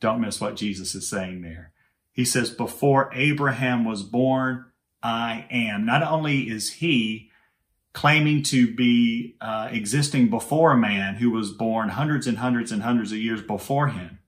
Don't 0.00 0.20
miss 0.20 0.40
what 0.40 0.56
Jesus 0.56 0.94
is 0.94 1.08
saying 1.08 1.42
there. 1.42 1.72
He 2.12 2.24
says, 2.24 2.50
Before 2.50 3.10
Abraham 3.14 3.84
was 3.84 4.02
born, 4.02 4.66
I 5.02 5.46
am. 5.50 5.84
Not 5.86 6.02
only 6.02 6.50
is 6.50 6.74
he 6.74 7.30
claiming 7.92 8.42
to 8.42 8.74
be 8.74 9.36
uh, 9.40 9.68
existing 9.70 10.30
before 10.30 10.72
a 10.72 10.78
man 10.78 11.16
who 11.16 11.30
was 11.30 11.52
born 11.52 11.90
hundreds 11.90 12.26
and 12.26 12.38
hundreds 12.38 12.72
and 12.72 12.82
hundreds 12.82 13.12
of 13.12 13.18
years 13.18 13.42
before 13.42 13.88
him, 13.88 14.18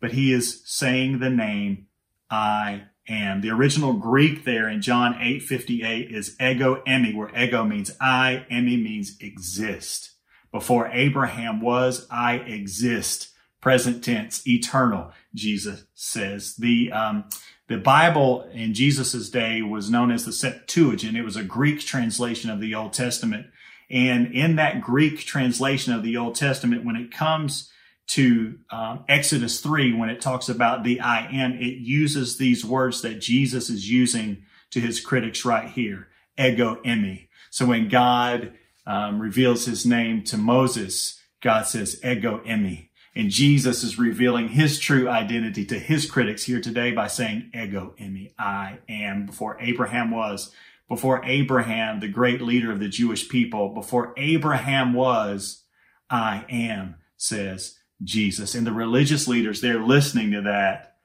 but 0.00 0.12
he 0.12 0.32
is 0.32 0.62
saying 0.64 1.18
the 1.18 1.30
name 1.30 1.86
I 2.30 2.82
am. 3.08 3.40
The 3.40 3.50
original 3.50 3.94
Greek 3.94 4.44
there 4.44 4.68
in 4.68 4.82
John 4.82 5.16
8 5.20 5.42
58 5.42 6.10
is 6.10 6.36
ego 6.40 6.82
eimi, 6.86 7.14
where 7.14 7.36
ego 7.36 7.64
means 7.64 7.92
I, 8.00 8.46
eimi 8.50 8.82
means 8.82 9.16
exist. 9.20 10.12
Before 10.52 10.88
Abraham 10.88 11.60
was, 11.60 12.06
I 12.10 12.34
exist 12.34 13.30
present 13.60 14.02
tense, 14.02 14.46
eternal, 14.46 15.12
Jesus 15.34 15.84
says. 15.94 16.56
The, 16.56 16.90
um, 16.92 17.24
the 17.68 17.76
Bible 17.76 18.48
in 18.52 18.74
Jesus' 18.74 19.30
day 19.30 19.62
was 19.62 19.90
known 19.90 20.10
as 20.10 20.24
the 20.24 20.32
Septuagint. 20.32 21.16
It 21.16 21.22
was 21.22 21.36
a 21.36 21.44
Greek 21.44 21.80
translation 21.80 22.50
of 22.50 22.60
the 22.60 22.74
Old 22.74 22.92
Testament. 22.92 23.46
And 23.90 24.32
in 24.32 24.56
that 24.56 24.80
Greek 24.80 25.20
translation 25.20 25.92
of 25.92 26.02
the 26.02 26.16
Old 26.16 26.36
Testament, 26.36 26.84
when 26.84 26.96
it 26.96 27.12
comes 27.12 27.70
to 28.10 28.58
um, 28.70 29.04
Exodus 29.08 29.60
3, 29.60 29.94
when 29.94 30.10
it 30.10 30.20
talks 30.20 30.48
about 30.48 30.82
the 30.82 31.00
I 31.00 31.28
am, 31.30 31.52
it 31.52 31.78
uses 31.78 32.36
these 32.36 32.64
words 32.64 33.02
that 33.02 33.20
Jesus 33.20 33.70
is 33.70 33.88
using 33.88 34.42
to 34.70 34.80
his 34.80 35.00
critics 35.00 35.44
right 35.44 35.70
here, 35.70 36.08
ego 36.36 36.80
eimi. 36.84 37.28
So 37.50 37.66
when 37.66 37.88
God 37.88 38.54
um, 38.84 39.20
reveals 39.20 39.64
his 39.64 39.86
name 39.86 40.24
to 40.24 40.36
Moses, 40.36 41.20
God 41.40 41.68
says, 41.68 42.00
ego 42.04 42.40
eimi. 42.44 42.88
And 43.14 43.30
Jesus 43.30 43.84
is 43.84 43.98
revealing 43.98 44.48
his 44.48 44.80
true 44.80 45.08
identity 45.08 45.64
to 45.66 45.78
his 45.78 46.10
critics 46.10 46.44
here 46.44 46.60
today 46.60 46.90
by 46.90 47.06
saying, 47.06 47.52
ego 47.54 47.94
eimi, 48.00 48.32
I 48.36 48.78
am. 48.88 49.26
Before 49.26 49.56
Abraham 49.60 50.10
was, 50.10 50.50
before 50.88 51.24
Abraham, 51.24 52.00
the 52.00 52.08
great 52.08 52.40
leader 52.40 52.72
of 52.72 52.80
the 52.80 52.88
Jewish 52.88 53.28
people, 53.28 53.68
before 53.68 54.12
Abraham 54.16 54.94
was, 54.94 55.62
I 56.10 56.44
am, 56.48 56.96
says 57.16 57.76
Jesus. 58.02 58.54
And 58.54 58.66
the 58.66 58.72
religious 58.72 59.28
leaders, 59.28 59.60
they're 59.60 59.84
listening 59.84 60.32
to 60.32 60.42
that, 60.42 60.96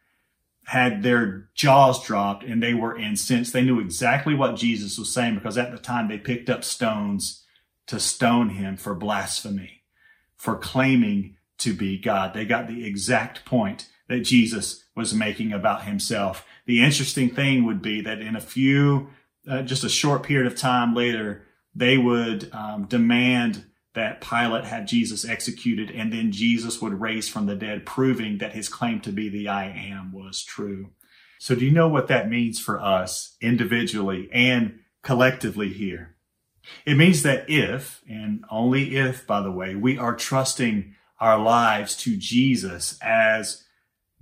had 0.66 1.04
their 1.04 1.50
jaws 1.54 2.04
dropped 2.04 2.44
and 2.44 2.62
they 2.62 2.74
were 2.74 2.98
incensed. 2.98 3.54
They 3.54 3.62
knew 3.64 3.80
exactly 3.80 4.34
what 4.34 4.56
Jesus 4.56 4.98
was 4.98 5.14
saying 5.14 5.36
because 5.36 5.58
at 5.58 5.72
the 5.72 5.78
time 5.78 6.08
they 6.08 6.18
picked 6.18 6.50
up 6.50 6.64
stones 6.64 7.44
to 7.88 8.00
stone 8.00 8.50
him 8.50 8.78
for 8.78 8.96
blasphemy, 8.96 9.84
for 10.36 10.56
claiming 10.56 11.38
to 11.60 11.74
be 11.74 11.98
God. 11.98 12.34
They 12.34 12.46
got 12.46 12.68
the 12.68 12.86
exact 12.86 13.46
point 13.46 13.88
that 14.08 14.22
Jesus 14.22 14.84
was 14.96 15.14
making 15.14 15.54
about 15.54 15.84
himself. 15.84 16.46
The 16.66 16.84
interesting 16.84 17.30
thing 17.30 17.66
would 17.66 17.82
be 17.82 18.02
that 18.02 18.20
in 18.20 18.36
a 18.36 18.42
few, 18.42 19.10
uh, 19.48 19.62
just 19.62 19.84
a 19.84 19.90
short 19.90 20.24
period 20.24 20.52
of 20.52 20.58
time 20.58 20.96
later, 20.96 21.44
they 21.76 21.98
would 21.98 22.50
um, 22.54 22.86
demand 22.86 23.66
that 23.96 24.22
Pilate 24.22 24.66
had 24.66 24.88
Jesus 24.88 25.26
executed, 25.26 25.90
and 25.90 26.14
then 26.14 26.32
Jesus 26.32 26.82
would 26.82 27.02
raise 27.02 27.28
from 27.28 27.46
the 27.46 27.56
dead, 27.56 27.86
proving 27.86 28.38
that 28.38 28.54
his 28.54 28.70
claim 28.70 29.02
to 29.02 29.12
be 29.12 29.30
the 29.30 29.48
I 29.48 29.66
am 29.66 30.12
was 30.12 30.44
true. 30.44 30.92
So, 31.40 31.56
do 31.56 31.66
you 31.66 31.72
know 31.72 31.88
what 31.88 32.08
that 32.10 32.30
means 32.30 32.60
for 32.60 32.80
us 32.80 33.36
individually 33.42 34.30
and 34.32 34.80
collectively 35.02 35.70
here? 35.70 36.16
It 36.86 36.98
means 36.98 37.24
that 37.24 37.50
if, 37.50 38.02
and 38.10 38.44
only 38.50 38.96
if, 38.96 39.26
by 39.26 39.42
the 39.42 39.52
way, 39.52 39.76
we 39.76 39.98
are 39.98 40.16
trusting 40.16 40.96
our 41.20 41.40
lives 41.40 41.96
to 41.98 42.18
Jesus 42.18 42.98
as 43.02 43.64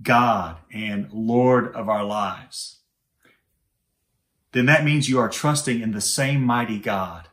God 0.02 0.58
and 0.72 1.10
Lord 1.12 1.74
of 1.74 1.88
our 1.88 2.04
lives, 2.04 2.80
then 4.52 4.66
that 4.66 4.84
means 4.84 5.08
you 5.08 5.18
are 5.18 5.28
trusting 5.28 5.80
in 5.80 5.92
the 5.92 6.00
same 6.00 6.42
mighty 6.42 6.78
God 6.78 7.28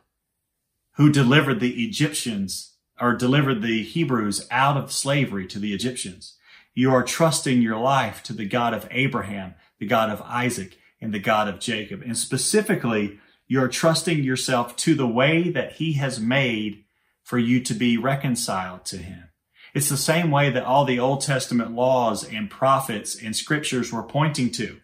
who 0.96 1.10
delivered 1.10 1.60
the 1.60 1.84
Egyptians 1.84 2.74
or 3.00 3.14
delivered 3.14 3.62
the 3.62 3.82
Hebrews 3.82 4.46
out 4.50 4.76
of 4.76 4.92
slavery 4.92 5.46
to 5.48 5.58
the 5.58 5.72
Egyptians. 5.72 6.36
You 6.74 6.92
are 6.92 7.02
trusting 7.02 7.60
your 7.60 7.78
life 7.78 8.22
to 8.24 8.32
the 8.32 8.46
God 8.46 8.74
of 8.74 8.88
Abraham, 8.90 9.54
the 9.78 9.86
God 9.86 10.10
of 10.10 10.22
Isaac, 10.22 10.78
and 11.00 11.12
the 11.12 11.18
God 11.18 11.48
of 11.48 11.60
Jacob. 11.60 12.02
And 12.02 12.16
specifically, 12.16 13.18
you're 13.46 13.68
trusting 13.68 14.22
yourself 14.22 14.76
to 14.76 14.94
the 14.94 15.06
way 15.06 15.50
that 15.50 15.72
he 15.72 15.94
has 15.94 16.20
made 16.20 16.84
for 17.22 17.38
you 17.38 17.60
to 17.60 17.74
be 17.74 17.96
reconciled 17.96 18.84
to 18.86 18.98
him. 18.98 19.28
It's 19.74 19.88
the 19.88 19.96
same 19.96 20.30
way 20.30 20.50
that 20.50 20.64
all 20.64 20.84
the 20.84 20.98
Old 20.98 21.22
Testament 21.22 21.72
laws 21.72 22.24
and 22.24 22.50
prophets 22.50 23.20
and 23.20 23.34
scriptures 23.34 23.92
were 23.92 24.02
pointing 24.02 24.50
to. 24.52 24.80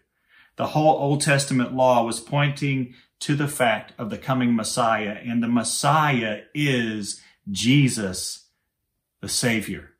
The 0.55 0.67
whole 0.67 0.97
Old 0.97 1.21
Testament 1.21 1.73
law 1.73 2.03
was 2.03 2.19
pointing 2.19 2.95
to 3.19 3.35
the 3.35 3.47
fact 3.47 3.93
of 3.97 4.09
the 4.09 4.17
coming 4.17 4.55
Messiah, 4.55 5.17
and 5.23 5.43
the 5.43 5.47
Messiah 5.47 6.41
is 6.53 7.21
Jesus, 7.49 8.47
the 9.21 9.29
Savior. 9.29 9.91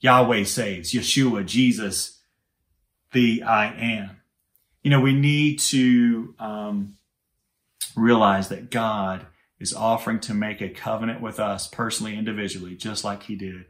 Yahweh 0.00 0.44
saves, 0.44 0.92
Yeshua, 0.92 1.44
Jesus, 1.44 2.20
the 3.12 3.42
I 3.42 3.66
am. 3.66 4.10
You 4.82 4.90
know, 4.90 5.00
we 5.00 5.14
need 5.14 5.58
to 5.60 6.34
um, 6.38 6.96
realize 7.96 8.48
that 8.48 8.70
God 8.70 9.26
is 9.58 9.74
offering 9.74 10.20
to 10.20 10.34
make 10.34 10.60
a 10.60 10.68
covenant 10.68 11.20
with 11.20 11.40
us 11.40 11.66
personally, 11.66 12.16
individually, 12.16 12.76
just 12.76 13.04
like 13.04 13.24
he 13.24 13.36
did 13.36 13.64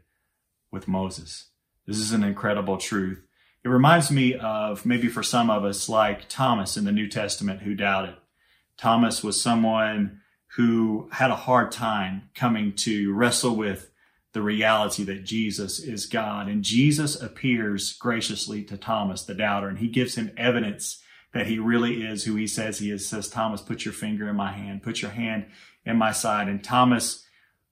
with 0.69 0.87
Moses. 0.87 1.47
This 1.85 1.97
is 1.97 2.11
an 2.11 2.23
incredible 2.23 2.77
truth. 2.77 3.23
It 3.63 3.69
reminds 3.69 4.11
me 4.11 4.35
of 4.35 4.85
maybe 4.85 5.07
for 5.07 5.23
some 5.23 5.49
of 5.49 5.63
us, 5.63 5.89
like 5.89 6.29
Thomas 6.29 6.77
in 6.77 6.85
the 6.85 6.91
New 6.91 7.07
Testament 7.07 7.61
who 7.61 7.73
doubted. 7.73 8.15
Thomas 8.77 9.23
was 9.23 9.41
someone 9.41 10.21
who 10.55 11.09
had 11.11 11.31
a 11.31 11.35
hard 11.35 11.71
time 11.71 12.29
coming 12.35 12.73
to 12.73 13.13
wrestle 13.13 13.55
with 13.55 13.91
the 14.33 14.41
reality 14.41 15.03
that 15.03 15.23
Jesus 15.23 15.79
is 15.79 16.05
God. 16.05 16.47
And 16.47 16.63
Jesus 16.63 17.19
appears 17.19 17.93
graciously 17.93 18.63
to 18.65 18.77
Thomas, 18.77 19.23
the 19.23 19.33
doubter, 19.33 19.67
and 19.67 19.79
he 19.79 19.87
gives 19.87 20.15
him 20.15 20.31
evidence 20.37 21.01
that 21.33 21.47
he 21.47 21.59
really 21.59 22.03
is 22.03 22.23
who 22.23 22.35
he 22.35 22.47
says 22.47 22.79
he 22.79 22.91
is. 22.91 23.07
Says, 23.07 23.29
Thomas, 23.29 23.61
put 23.61 23.85
your 23.85 23.93
finger 23.93 24.29
in 24.29 24.35
my 24.35 24.51
hand, 24.51 24.83
put 24.83 25.01
your 25.01 25.11
hand 25.11 25.47
in 25.85 25.97
my 25.97 26.11
side. 26.11 26.47
And 26.47 26.63
Thomas 26.63 27.25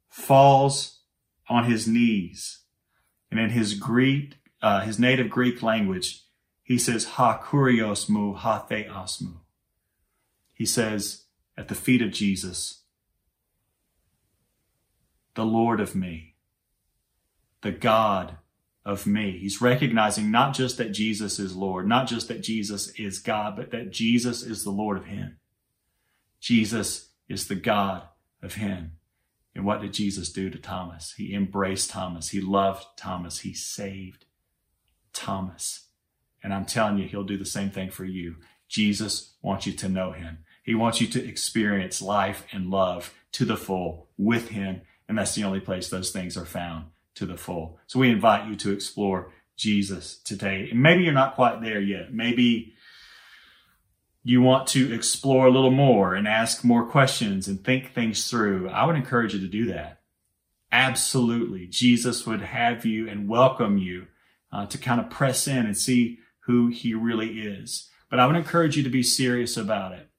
falls 0.09 1.01
on 1.47 1.65
his 1.65 1.87
knees. 1.87 2.59
And 3.29 3.39
in 3.39 3.51
his 3.51 3.73
Greek, 3.75 4.35
uh, 4.61 4.81
his 4.81 4.99
native 4.99 5.29
Greek 5.29 5.61
language, 5.61 6.23
he 6.63 6.77
says, 6.77 7.05
Ha 7.05 7.41
kurios 7.43 8.09
mu, 8.09 8.33
ha 8.33 8.59
theos 8.59 9.21
mu. 9.21 9.44
He 10.55 10.65
says, 10.65 11.25
at 11.55 11.67
the 11.67 11.75
feet 11.75 12.01
of 12.01 12.11
Jesus, 12.11 12.85
the 15.35 15.45
Lord 15.45 15.79
of 15.79 15.95
me, 15.95 16.35
the 17.61 17.71
God 17.71 18.37
of 18.85 19.05
me. 19.05 19.37
He's 19.37 19.61
recognizing 19.61 20.31
not 20.31 20.53
just 20.53 20.77
that 20.77 20.91
Jesus 20.91 21.39
is 21.39 21.55
Lord, 21.55 21.87
not 21.87 22.07
just 22.07 22.27
that 22.29 22.41
Jesus 22.41 22.89
is 22.97 23.19
God, 23.19 23.55
but 23.55 23.71
that 23.71 23.91
Jesus 23.91 24.43
is 24.43 24.63
the 24.63 24.71
Lord 24.71 24.97
of 24.97 25.05
him. 25.05 25.37
Jesus 26.39 27.09
is 27.27 27.47
the 27.47 27.55
God 27.55 28.03
of 28.41 28.55
him. 28.55 28.93
And 29.55 29.65
what 29.65 29.81
did 29.81 29.93
Jesus 29.93 30.31
do 30.31 30.49
to 30.49 30.57
Thomas? 30.57 31.13
He 31.17 31.33
embraced 31.33 31.89
Thomas. 31.89 32.29
He 32.29 32.41
loved 32.41 32.85
Thomas. 32.97 33.39
He 33.39 33.53
saved 33.53 34.25
Thomas. 35.13 35.87
And 36.43 36.53
I'm 36.53 36.65
telling 36.65 36.97
you, 36.97 37.07
he'll 37.07 37.23
do 37.23 37.37
the 37.37 37.45
same 37.45 37.71
thing 37.71 37.89
for 37.89 38.05
you. 38.05 38.35
Jesus 38.67 39.35
wants 39.41 39.65
you 39.65 39.73
to 39.73 39.89
know 39.89 40.11
him. 40.11 40.39
He 40.63 40.75
wants 40.75 40.99
you 40.99 41.07
to 41.07 41.27
experience 41.27 42.01
life 42.01 42.45
and 42.51 42.71
love 42.71 43.13
to 43.33 43.45
the 43.45 43.57
full 43.57 44.09
with 44.17 44.49
him. 44.49 44.81
And 45.07 45.17
that's 45.17 45.35
the 45.35 45.43
only 45.43 45.59
place 45.59 45.89
those 45.89 46.11
things 46.11 46.35
are 46.35 46.45
found 46.45 46.85
to 47.15 47.25
the 47.25 47.37
full. 47.37 47.79
So 47.87 47.99
we 47.99 48.09
invite 48.09 48.47
you 48.47 48.55
to 48.57 48.71
explore 48.71 49.31
Jesus 49.55 50.17
today. 50.17 50.69
And 50.71 50.81
maybe 50.81 51.03
you're 51.03 51.13
not 51.13 51.35
quite 51.35 51.61
there 51.61 51.79
yet. 51.79 52.13
Maybe 52.13 52.73
you 54.23 54.41
want 54.41 54.67
to 54.69 54.93
explore 54.93 55.45
a 55.45 55.51
little 55.51 55.71
more 55.71 56.15
and 56.15 56.27
ask 56.27 56.63
more 56.63 56.87
questions 56.87 57.47
and 57.47 57.63
think 57.63 57.93
things 57.93 58.27
through. 58.27 58.69
I 58.69 58.85
would 58.85 58.95
encourage 58.95 59.35
you 59.35 59.39
to 59.41 59.47
do 59.47 59.67
that. 59.67 60.01
Absolutely. 60.71 61.67
Jesus 61.67 62.25
would 62.25 62.41
have 62.41 62.85
you 62.85 63.07
and 63.07 63.29
welcome 63.29 63.77
you 63.77 64.07
uh, 64.51 64.65
to 64.65 64.77
kind 64.79 64.99
of 64.99 65.11
press 65.11 65.47
in 65.47 65.65
and 65.65 65.77
see 65.77 66.17
who 66.39 66.67
he 66.67 66.93
really 66.93 67.39
is. 67.39 67.89
But 68.09 68.19
I 68.19 68.27
would 68.27 68.35
encourage 68.35 68.77
you 68.77 68.83
to 68.83 68.89
be 68.89 69.03
serious 69.03 69.57
about 69.57 69.93
it 69.93 70.09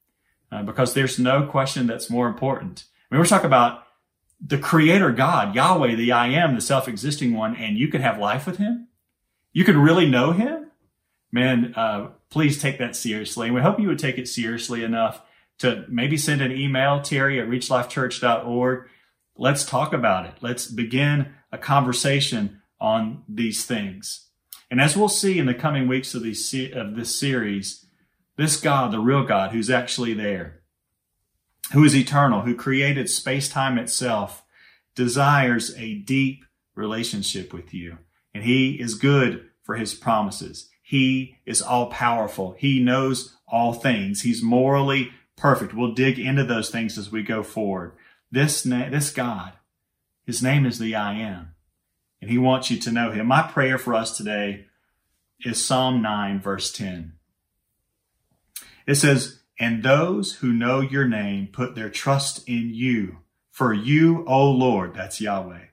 uh, 0.51 0.63
because 0.63 0.93
there's 0.93 1.17
no 1.17 1.45
question 1.45 1.87
that's 1.87 2.09
more 2.09 2.27
important. 2.27 2.85
I 3.09 3.15
mean, 3.15 3.19
we're 3.19 3.27
talking 3.27 3.47
about 3.47 3.83
the 4.39 4.57
creator 4.57 5.11
God, 5.11 5.55
Yahweh, 5.55 5.95
the 5.95 6.11
I 6.11 6.27
am, 6.27 6.55
the 6.55 6.61
self 6.61 6.87
existing 6.87 7.33
one, 7.33 7.55
and 7.55 7.77
you 7.77 7.87
can 7.87 8.01
have 8.01 8.19
life 8.19 8.45
with 8.45 8.57
him. 8.57 8.87
You 9.51 9.63
can 9.63 9.79
really 9.79 10.09
know 10.09 10.31
him. 10.31 10.71
Man, 11.31 11.73
uh, 11.75 12.09
please 12.29 12.61
take 12.61 12.77
that 12.79 12.95
seriously. 12.95 13.47
And 13.47 13.55
we 13.55 13.61
hope 13.61 13.79
you 13.79 13.87
would 13.87 13.99
take 13.99 14.17
it 14.17 14.27
seriously 14.27 14.83
enough 14.83 15.21
to 15.59 15.85
maybe 15.87 16.17
send 16.17 16.41
an 16.41 16.51
email, 16.51 17.01
Terry 17.01 17.39
at 17.39 17.47
reachlifechurch.org. 17.47 18.87
Let's 19.35 19.65
talk 19.65 19.93
about 19.93 20.25
it. 20.25 20.33
Let's 20.41 20.67
begin 20.67 21.33
a 21.51 21.57
conversation 21.57 22.61
on 22.79 23.23
these 23.27 23.65
things. 23.65 24.26
And 24.69 24.81
as 24.81 24.97
we'll 24.97 25.09
see 25.09 25.39
in 25.39 25.45
the 25.45 25.53
coming 25.53 25.87
weeks 25.87 26.13
of, 26.13 26.23
these, 26.23 26.53
of 26.73 26.95
this 26.95 27.17
series, 27.17 27.85
this 28.35 28.59
God, 28.59 28.91
the 28.91 28.99
real 28.99 29.23
God, 29.23 29.51
who's 29.51 29.69
actually 29.69 30.13
there, 30.13 30.61
who 31.73 31.83
is 31.83 31.95
eternal, 31.95 32.41
who 32.41 32.55
created 32.55 33.09
space 33.09 33.49
time 33.49 33.77
itself, 33.77 34.43
desires 34.95 35.75
a 35.77 35.95
deep 35.95 36.45
relationship 36.75 37.53
with 37.53 37.73
you. 37.73 37.97
And 38.33 38.43
he 38.43 38.79
is 38.79 38.95
good 38.95 39.45
for 39.63 39.75
his 39.75 39.93
promises. 39.93 40.69
He 40.81 41.37
is 41.45 41.61
all 41.61 41.87
powerful. 41.87 42.55
He 42.57 42.81
knows 42.81 43.35
all 43.47 43.73
things. 43.73 44.21
He's 44.21 44.43
morally 44.43 45.11
perfect. 45.35 45.73
We'll 45.73 45.93
dig 45.93 46.19
into 46.19 46.43
those 46.43 46.69
things 46.69 46.97
as 46.97 47.11
we 47.11 47.23
go 47.23 47.43
forward. 47.43 47.93
This, 48.31 48.63
this 48.63 49.09
God, 49.11 49.53
his 50.25 50.43
name 50.43 50.65
is 50.65 50.79
the 50.79 50.95
I 50.95 51.13
am 51.13 51.53
and 52.21 52.29
he 52.29 52.37
wants 52.37 52.71
you 52.71 52.79
to 52.79 52.91
know 52.91 53.11
him. 53.11 53.27
My 53.27 53.43
prayer 53.43 53.77
for 53.77 53.93
us 53.93 54.17
today 54.17 54.65
is 55.41 55.63
Psalm 55.63 56.01
9, 56.01 56.41
verse 56.41 56.71
10. 56.71 57.13
It 58.85 58.95
says, 58.95 59.41
And 59.59 59.83
those 59.83 60.33
who 60.35 60.51
know 60.51 60.79
your 60.79 61.07
name 61.07 61.47
put 61.47 61.75
their 61.75 61.89
trust 61.89 62.47
in 62.47 62.73
you, 62.73 63.17
for 63.51 63.73
you, 63.73 64.25
O 64.27 64.49
Lord, 64.49 64.93
that's 64.93 65.21
Yahweh, 65.21 65.65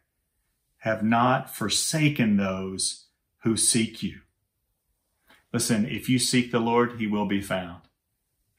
have 0.79 1.03
not 1.03 1.55
forsaken 1.55 2.37
those 2.37 3.07
who 3.43 3.57
seek 3.57 4.03
you. 4.03 4.21
Listen, 5.53 5.87
if 5.87 6.09
you 6.09 6.19
seek 6.19 6.51
the 6.51 6.59
Lord, 6.59 6.99
he 6.99 7.07
will 7.07 7.27
be 7.27 7.41
found. 7.41 7.83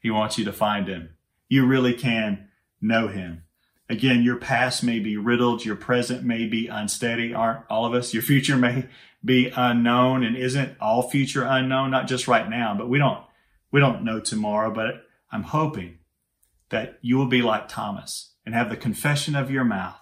He 0.00 0.10
wants 0.10 0.38
you 0.38 0.44
to 0.44 0.52
find 0.52 0.88
him. 0.88 1.10
You 1.48 1.66
really 1.66 1.92
can 1.92 2.48
know 2.80 3.08
him. 3.08 3.42
Again, 3.88 4.22
your 4.22 4.36
past 4.36 4.82
may 4.82 4.98
be 4.98 5.16
riddled, 5.16 5.64
your 5.64 5.76
present 5.76 6.24
may 6.24 6.46
be 6.46 6.66
unsteady, 6.66 7.32
aren't 7.32 7.64
all 7.70 7.86
of 7.86 7.94
us? 7.94 8.12
Your 8.12 8.22
future 8.22 8.56
may 8.56 8.88
be 9.24 9.52
unknown 9.54 10.24
and 10.24 10.36
isn't 10.36 10.76
all 10.80 11.08
future 11.08 11.44
unknown, 11.44 11.90
not 11.90 12.08
just 12.08 12.26
right 12.26 12.48
now, 12.48 12.74
but 12.76 12.88
we 12.88 12.98
don't 12.98 13.24
we 13.70 13.80
don't 13.80 14.04
know 14.04 14.20
tomorrow, 14.20 14.72
but 14.72 15.02
I'm 15.30 15.42
hoping 15.42 15.98
that 16.70 16.98
you 17.02 17.16
will 17.16 17.26
be 17.26 17.42
like 17.42 17.68
Thomas 17.68 18.32
and 18.44 18.54
have 18.54 18.70
the 18.70 18.76
confession 18.76 19.36
of 19.36 19.50
your 19.50 19.64
mouth 19.64 19.98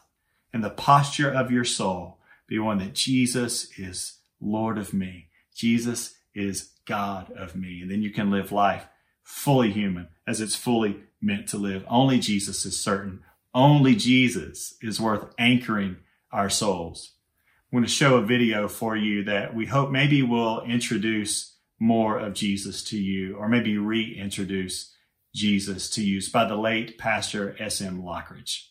and 0.53 0.63
the 0.63 0.71
posture 0.71 1.31
of 1.31 1.51
your 1.51 1.65
soul 1.65 2.19
be 2.47 2.59
one 2.59 2.79
that 2.79 2.95
Jesus 2.95 3.69
is 3.79 4.19
Lord 4.41 4.79
of 4.79 4.93
me. 4.93 5.29
Jesus 5.55 6.15
is 6.35 6.71
God 6.87 7.33
of 7.33 7.57
me. 7.57 7.81
And 7.83 7.91
then 7.91 8.03
you 8.03 8.11
can 8.11 8.31
live 8.31 8.53
life 8.53 8.87
fully 9.23 9.73
human 9.73 10.09
as 10.27 10.41
it's 10.41 10.55
fully 10.55 11.01
meant 11.21 11.49
to 11.49 11.57
live. 11.57 11.85
Only 11.89 12.19
Jesus 12.19 12.65
is 12.67 12.81
certain. 12.81 13.21
Only 13.55 13.95
Jesus 13.95 14.77
is 14.83 15.01
worth 15.01 15.33
anchoring 15.39 15.99
our 16.33 16.51
souls. 16.51 17.13
I'm 17.73 17.79
going 17.79 17.85
to 17.85 17.91
show 17.91 18.17
a 18.17 18.23
video 18.23 18.67
for 18.67 18.97
you 18.97 19.25
that 19.25 19.55
we 19.55 19.67
hope 19.67 19.91
maybe 19.91 20.23
will 20.23 20.63
introduce 20.63 21.57
more 21.79 22.19
of 22.19 22.35
Jesus 22.35 22.83
to 22.85 22.99
you, 22.99 23.37
or 23.37 23.49
maybe 23.49 23.79
reintroduce 23.79 24.93
Jesus 25.35 25.91
to 25.91 26.05
you. 26.05 26.19
It's 26.19 26.29
by 26.29 26.47
the 26.47 26.57
late 26.57 26.99
Pastor 26.99 27.57
S.M. 27.61 28.03
Lockridge. 28.03 28.71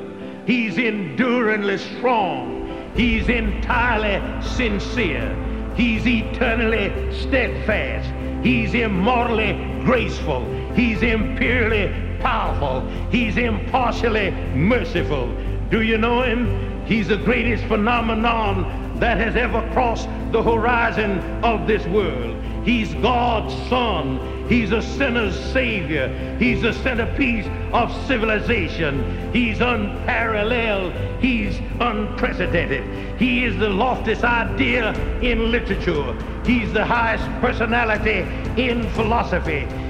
He's 0.45 0.77
enduringly 0.77 1.77
strong. 1.77 2.91
He's 2.95 3.29
entirely 3.29 4.19
sincere. 4.41 5.35
He's 5.75 6.05
eternally 6.05 6.91
steadfast. 7.21 8.09
He's 8.43 8.73
immortally 8.73 9.53
graceful. 9.85 10.45
He's 10.73 11.01
imperially 11.01 12.17
powerful. 12.19 12.87
He's 13.09 13.37
impartially 13.37 14.31
merciful. 14.55 15.33
Do 15.69 15.81
you 15.81 15.97
know 15.97 16.21
him? 16.23 16.85
He's 16.85 17.07
the 17.07 17.17
greatest 17.17 17.63
phenomenon 17.65 18.99
that 18.99 19.17
has 19.17 19.35
ever 19.35 19.61
crossed 19.73 20.09
the 20.31 20.43
horizon 20.43 21.19
of 21.43 21.67
this 21.67 21.85
world. 21.87 22.35
He's 22.63 22.93
God's 22.95 23.53
Son. 23.69 24.47
He's 24.47 24.71
a 24.71 24.81
sinner's 24.81 25.37
Savior. 25.51 26.37
He's 26.37 26.61
the 26.61 26.73
centerpiece 26.73 27.47
of 27.71 27.91
civilization. 28.05 29.31
He's 29.33 29.61
unparalleled. 29.61 30.93
He's 31.21 31.57
unprecedented. 31.79 33.19
He 33.19 33.45
is 33.45 33.57
the 33.57 33.69
loftiest 33.69 34.23
idea 34.23 34.93
in 35.21 35.51
literature. 35.51 36.15
He's 36.45 36.71
the 36.73 36.85
highest 36.85 37.25
personality 37.39 38.19
in 38.61 38.89
philosophy. 38.91 39.67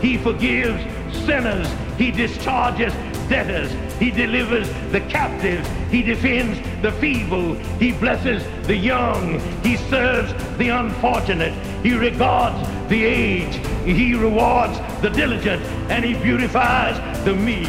He 0.00 0.16
forgives 0.16 0.82
sinners. 1.26 1.68
He 1.98 2.10
discharges 2.10 2.92
debtors. 3.28 3.70
He 3.98 4.10
delivers 4.10 4.68
the 4.90 5.00
captive. 5.02 5.64
He 5.90 6.02
defends 6.02 6.58
the 6.82 6.90
feeble. 6.92 7.54
He 7.78 7.92
blesses 7.92 8.42
the 8.66 8.74
young. 8.74 9.38
He 9.62 9.76
serves 9.76 10.32
the 10.56 10.70
unfortunate. 10.70 11.52
He 11.84 11.94
regards 11.94 12.68
the 12.88 13.04
aged. 13.04 13.64
He 13.84 14.14
rewards 14.14 14.78
the 15.00 15.10
diligent. 15.10 15.62
And 15.90 16.04
he 16.04 16.14
beautifies 16.14 16.96
the 17.24 17.34
meek. 17.34 17.68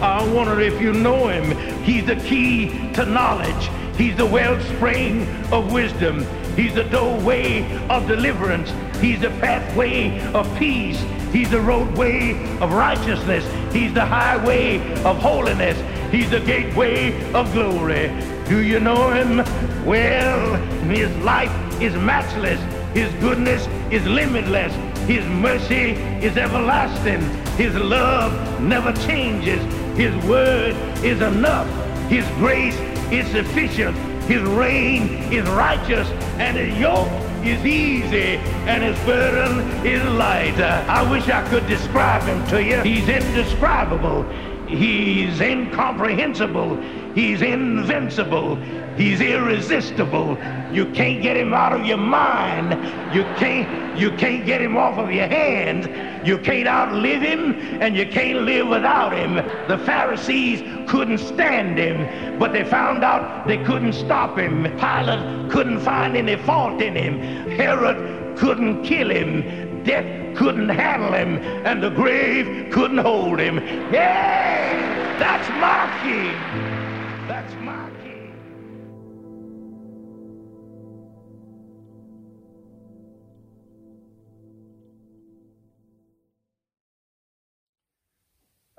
I 0.00 0.22
wonder 0.32 0.60
if 0.60 0.80
you 0.80 0.92
know 0.92 1.28
him. 1.28 1.56
He's 1.82 2.06
the 2.06 2.16
key 2.16 2.92
to 2.92 3.04
knowledge. 3.06 3.70
He's 3.96 4.16
the 4.16 4.26
wellspring 4.26 5.26
of 5.52 5.72
wisdom. 5.72 6.26
He's 6.56 6.74
the 6.74 6.84
doorway 6.84 7.62
of 7.88 8.06
deliverance. 8.06 8.70
He's 9.00 9.20
the 9.20 9.30
pathway 9.40 10.20
of 10.32 10.46
peace. 10.58 11.02
He's 11.32 11.50
the 11.50 11.60
roadway 11.60 12.32
of 12.58 12.72
righteousness. 12.72 13.44
He's 13.72 13.94
the 13.94 14.04
highway 14.04 14.78
of 15.04 15.18
holiness. 15.18 15.78
He's 16.10 16.30
the 16.30 16.40
gateway 16.40 17.12
of 17.32 17.52
glory. 17.52 18.08
Do 18.48 18.58
you 18.62 18.80
know 18.80 19.10
him? 19.12 19.38
Well, 19.86 20.56
his 20.88 21.14
life 21.18 21.52
is 21.80 21.94
matchless. 21.94 22.60
His 22.94 23.12
goodness 23.20 23.68
is 23.92 24.04
limitless. 24.06 24.74
His 25.06 25.24
mercy 25.26 25.92
is 26.20 26.36
everlasting. 26.36 27.20
His 27.56 27.74
love 27.76 28.60
never 28.60 28.92
changes. 29.06 29.62
His 29.96 30.14
word 30.26 30.74
is 31.04 31.20
enough. 31.20 31.68
His 32.08 32.26
grace 32.38 32.78
is 33.12 33.28
sufficient. 33.30 33.96
His 34.24 34.42
reign 34.42 35.32
is 35.32 35.48
righteous 35.48 36.08
and 36.38 36.56
his 36.56 36.76
yoke 36.76 37.08
is 37.44 37.64
easy 37.64 38.36
and 38.66 38.82
his 38.82 38.98
burden 39.04 39.60
is 39.86 40.02
light. 40.04 40.60
I 40.60 41.08
wish 41.10 41.28
I 41.28 41.46
could 41.48 41.66
describe 41.66 42.22
him 42.22 42.46
to 42.48 42.62
you. 42.62 42.80
He's 42.82 43.08
indescribable. 43.08 44.24
He's 44.68 45.40
incomprehensible. 45.40 46.78
He's 47.14 47.42
invincible. 47.42 48.56
He's 48.96 49.20
irresistible. 49.20 50.38
You 50.72 50.86
can't 50.92 51.22
get 51.22 51.36
him 51.36 51.52
out 51.52 51.72
of 51.72 51.84
your 51.84 51.96
mind. 51.96 52.72
You 53.14 53.24
can't 53.36 53.98
you 53.98 54.12
can't 54.12 54.46
get 54.46 54.62
him 54.62 54.76
off 54.76 54.98
of 54.98 55.12
your 55.12 55.26
hands. 55.26 55.86
You 56.26 56.38
can't 56.38 56.68
outlive 56.68 57.22
him 57.22 57.54
and 57.82 57.96
you 57.96 58.06
can't 58.06 58.42
live 58.42 58.68
without 58.68 59.12
him. 59.12 59.36
The 59.68 59.78
Pharisees 59.78 60.62
couldn't 60.88 61.18
stand 61.18 61.78
him, 61.78 62.38
but 62.38 62.52
they 62.52 62.64
found 62.64 63.02
out 63.02 63.46
they 63.46 63.58
couldn't 63.64 63.94
stop 63.94 64.38
him. 64.38 64.64
Pilate 64.78 65.50
couldn't 65.50 65.80
find 65.80 66.16
any 66.16 66.36
fault 66.36 66.80
in 66.80 66.94
him. 66.94 67.18
Herod 67.50 68.38
couldn't 68.38 68.84
kill 68.84 69.10
him. 69.10 69.82
Death 69.82 70.36
couldn't 70.36 70.68
handle 70.68 71.12
him, 71.12 71.38
and 71.66 71.82
the 71.82 71.90
grave 71.90 72.70
couldn't 72.70 72.98
hold 72.98 73.40
him. 73.40 73.56
Yeah, 73.92 75.18
that's 75.18 75.48
my 75.60 75.90
king. 76.02 76.69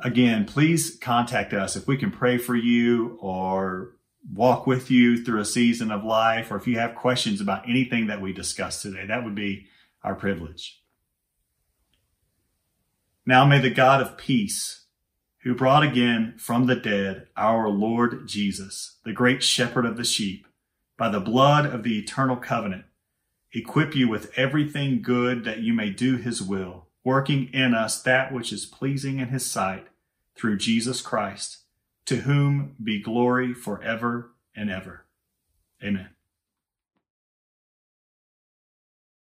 Again, 0.04 0.46
please 0.46 0.98
contact 1.00 1.54
us 1.54 1.76
if 1.76 1.88
we 1.88 1.96
can 1.96 2.12
pray 2.12 2.38
for 2.38 2.56
you 2.56 3.18
or 3.22 3.96
walk 4.34 4.66
with 4.66 4.90
you 4.90 5.24
through 5.24 5.40
a 5.40 5.46
season 5.46 5.92
of 5.92 6.04
life, 6.04 6.52
or 6.52 6.58
if 6.58 6.68
you 6.68 6.78
have 6.80 6.96
questions 6.96 7.42
about 7.42 7.68
anything 7.70 8.08
that 8.08 8.22
we 8.22 8.34
discussed 8.34 8.82
today. 8.82 9.06
That 9.06 9.24
would 9.24 9.36
be 9.36 9.68
our 10.04 10.16
privilege. 10.16 10.82
Now 13.26 13.46
may 13.46 13.60
the 13.60 13.70
God 13.70 14.02
of 14.02 14.18
peace, 14.18 14.86
who 15.44 15.56
brought 15.56 15.84
again 15.84 16.36
from 16.38 16.66
the 16.66 16.76
dead 16.76 17.28
our 17.36 17.70
Lord 17.70 18.28
Jesus, 18.28 18.98
the 19.06 19.14
great 19.14 19.44
shepherd 19.44 19.86
of 19.86 19.98
the 19.98 20.04
sheep, 20.04 20.48
by 20.98 21.10
the 21.10 21.20
blood 21.20 21.66
of 21.66 21.84
the 21.84 21.98
eternal 21.98 22.36
covenant, 22.36 22.86
equip 23.54 23.96
you 23.96 24.08
with 24.08 24.32
everything 24.38 25.02
good 25.02 25.44
that 25.46 25.60
you 25.60 25.74
may 25.74 25.90
do 25.90 26.18
his 26.18 26.42
will, 26.42 26.88
working 27.04 27.50
in 27.54 27.74
us 27.74 28.02
that 28.04 28.32
which 28.32 28.54
is 28.54 28.66
pleasing 28.66 29.20
in 29.20 29.30
his 29.30 29.46
sight 29.46 29.88
through 30.36 30.58
Jesus 30.58 31.02
Christ, 31.02 31.60
to 32.06 32.18
whom 32.18 32.76
be 32.82 33.02
glory 33.02 33.54
forever 33.54 34.32
and 34.56 34.70
ever. 34.70 35.06
Amen. 35.84 36.10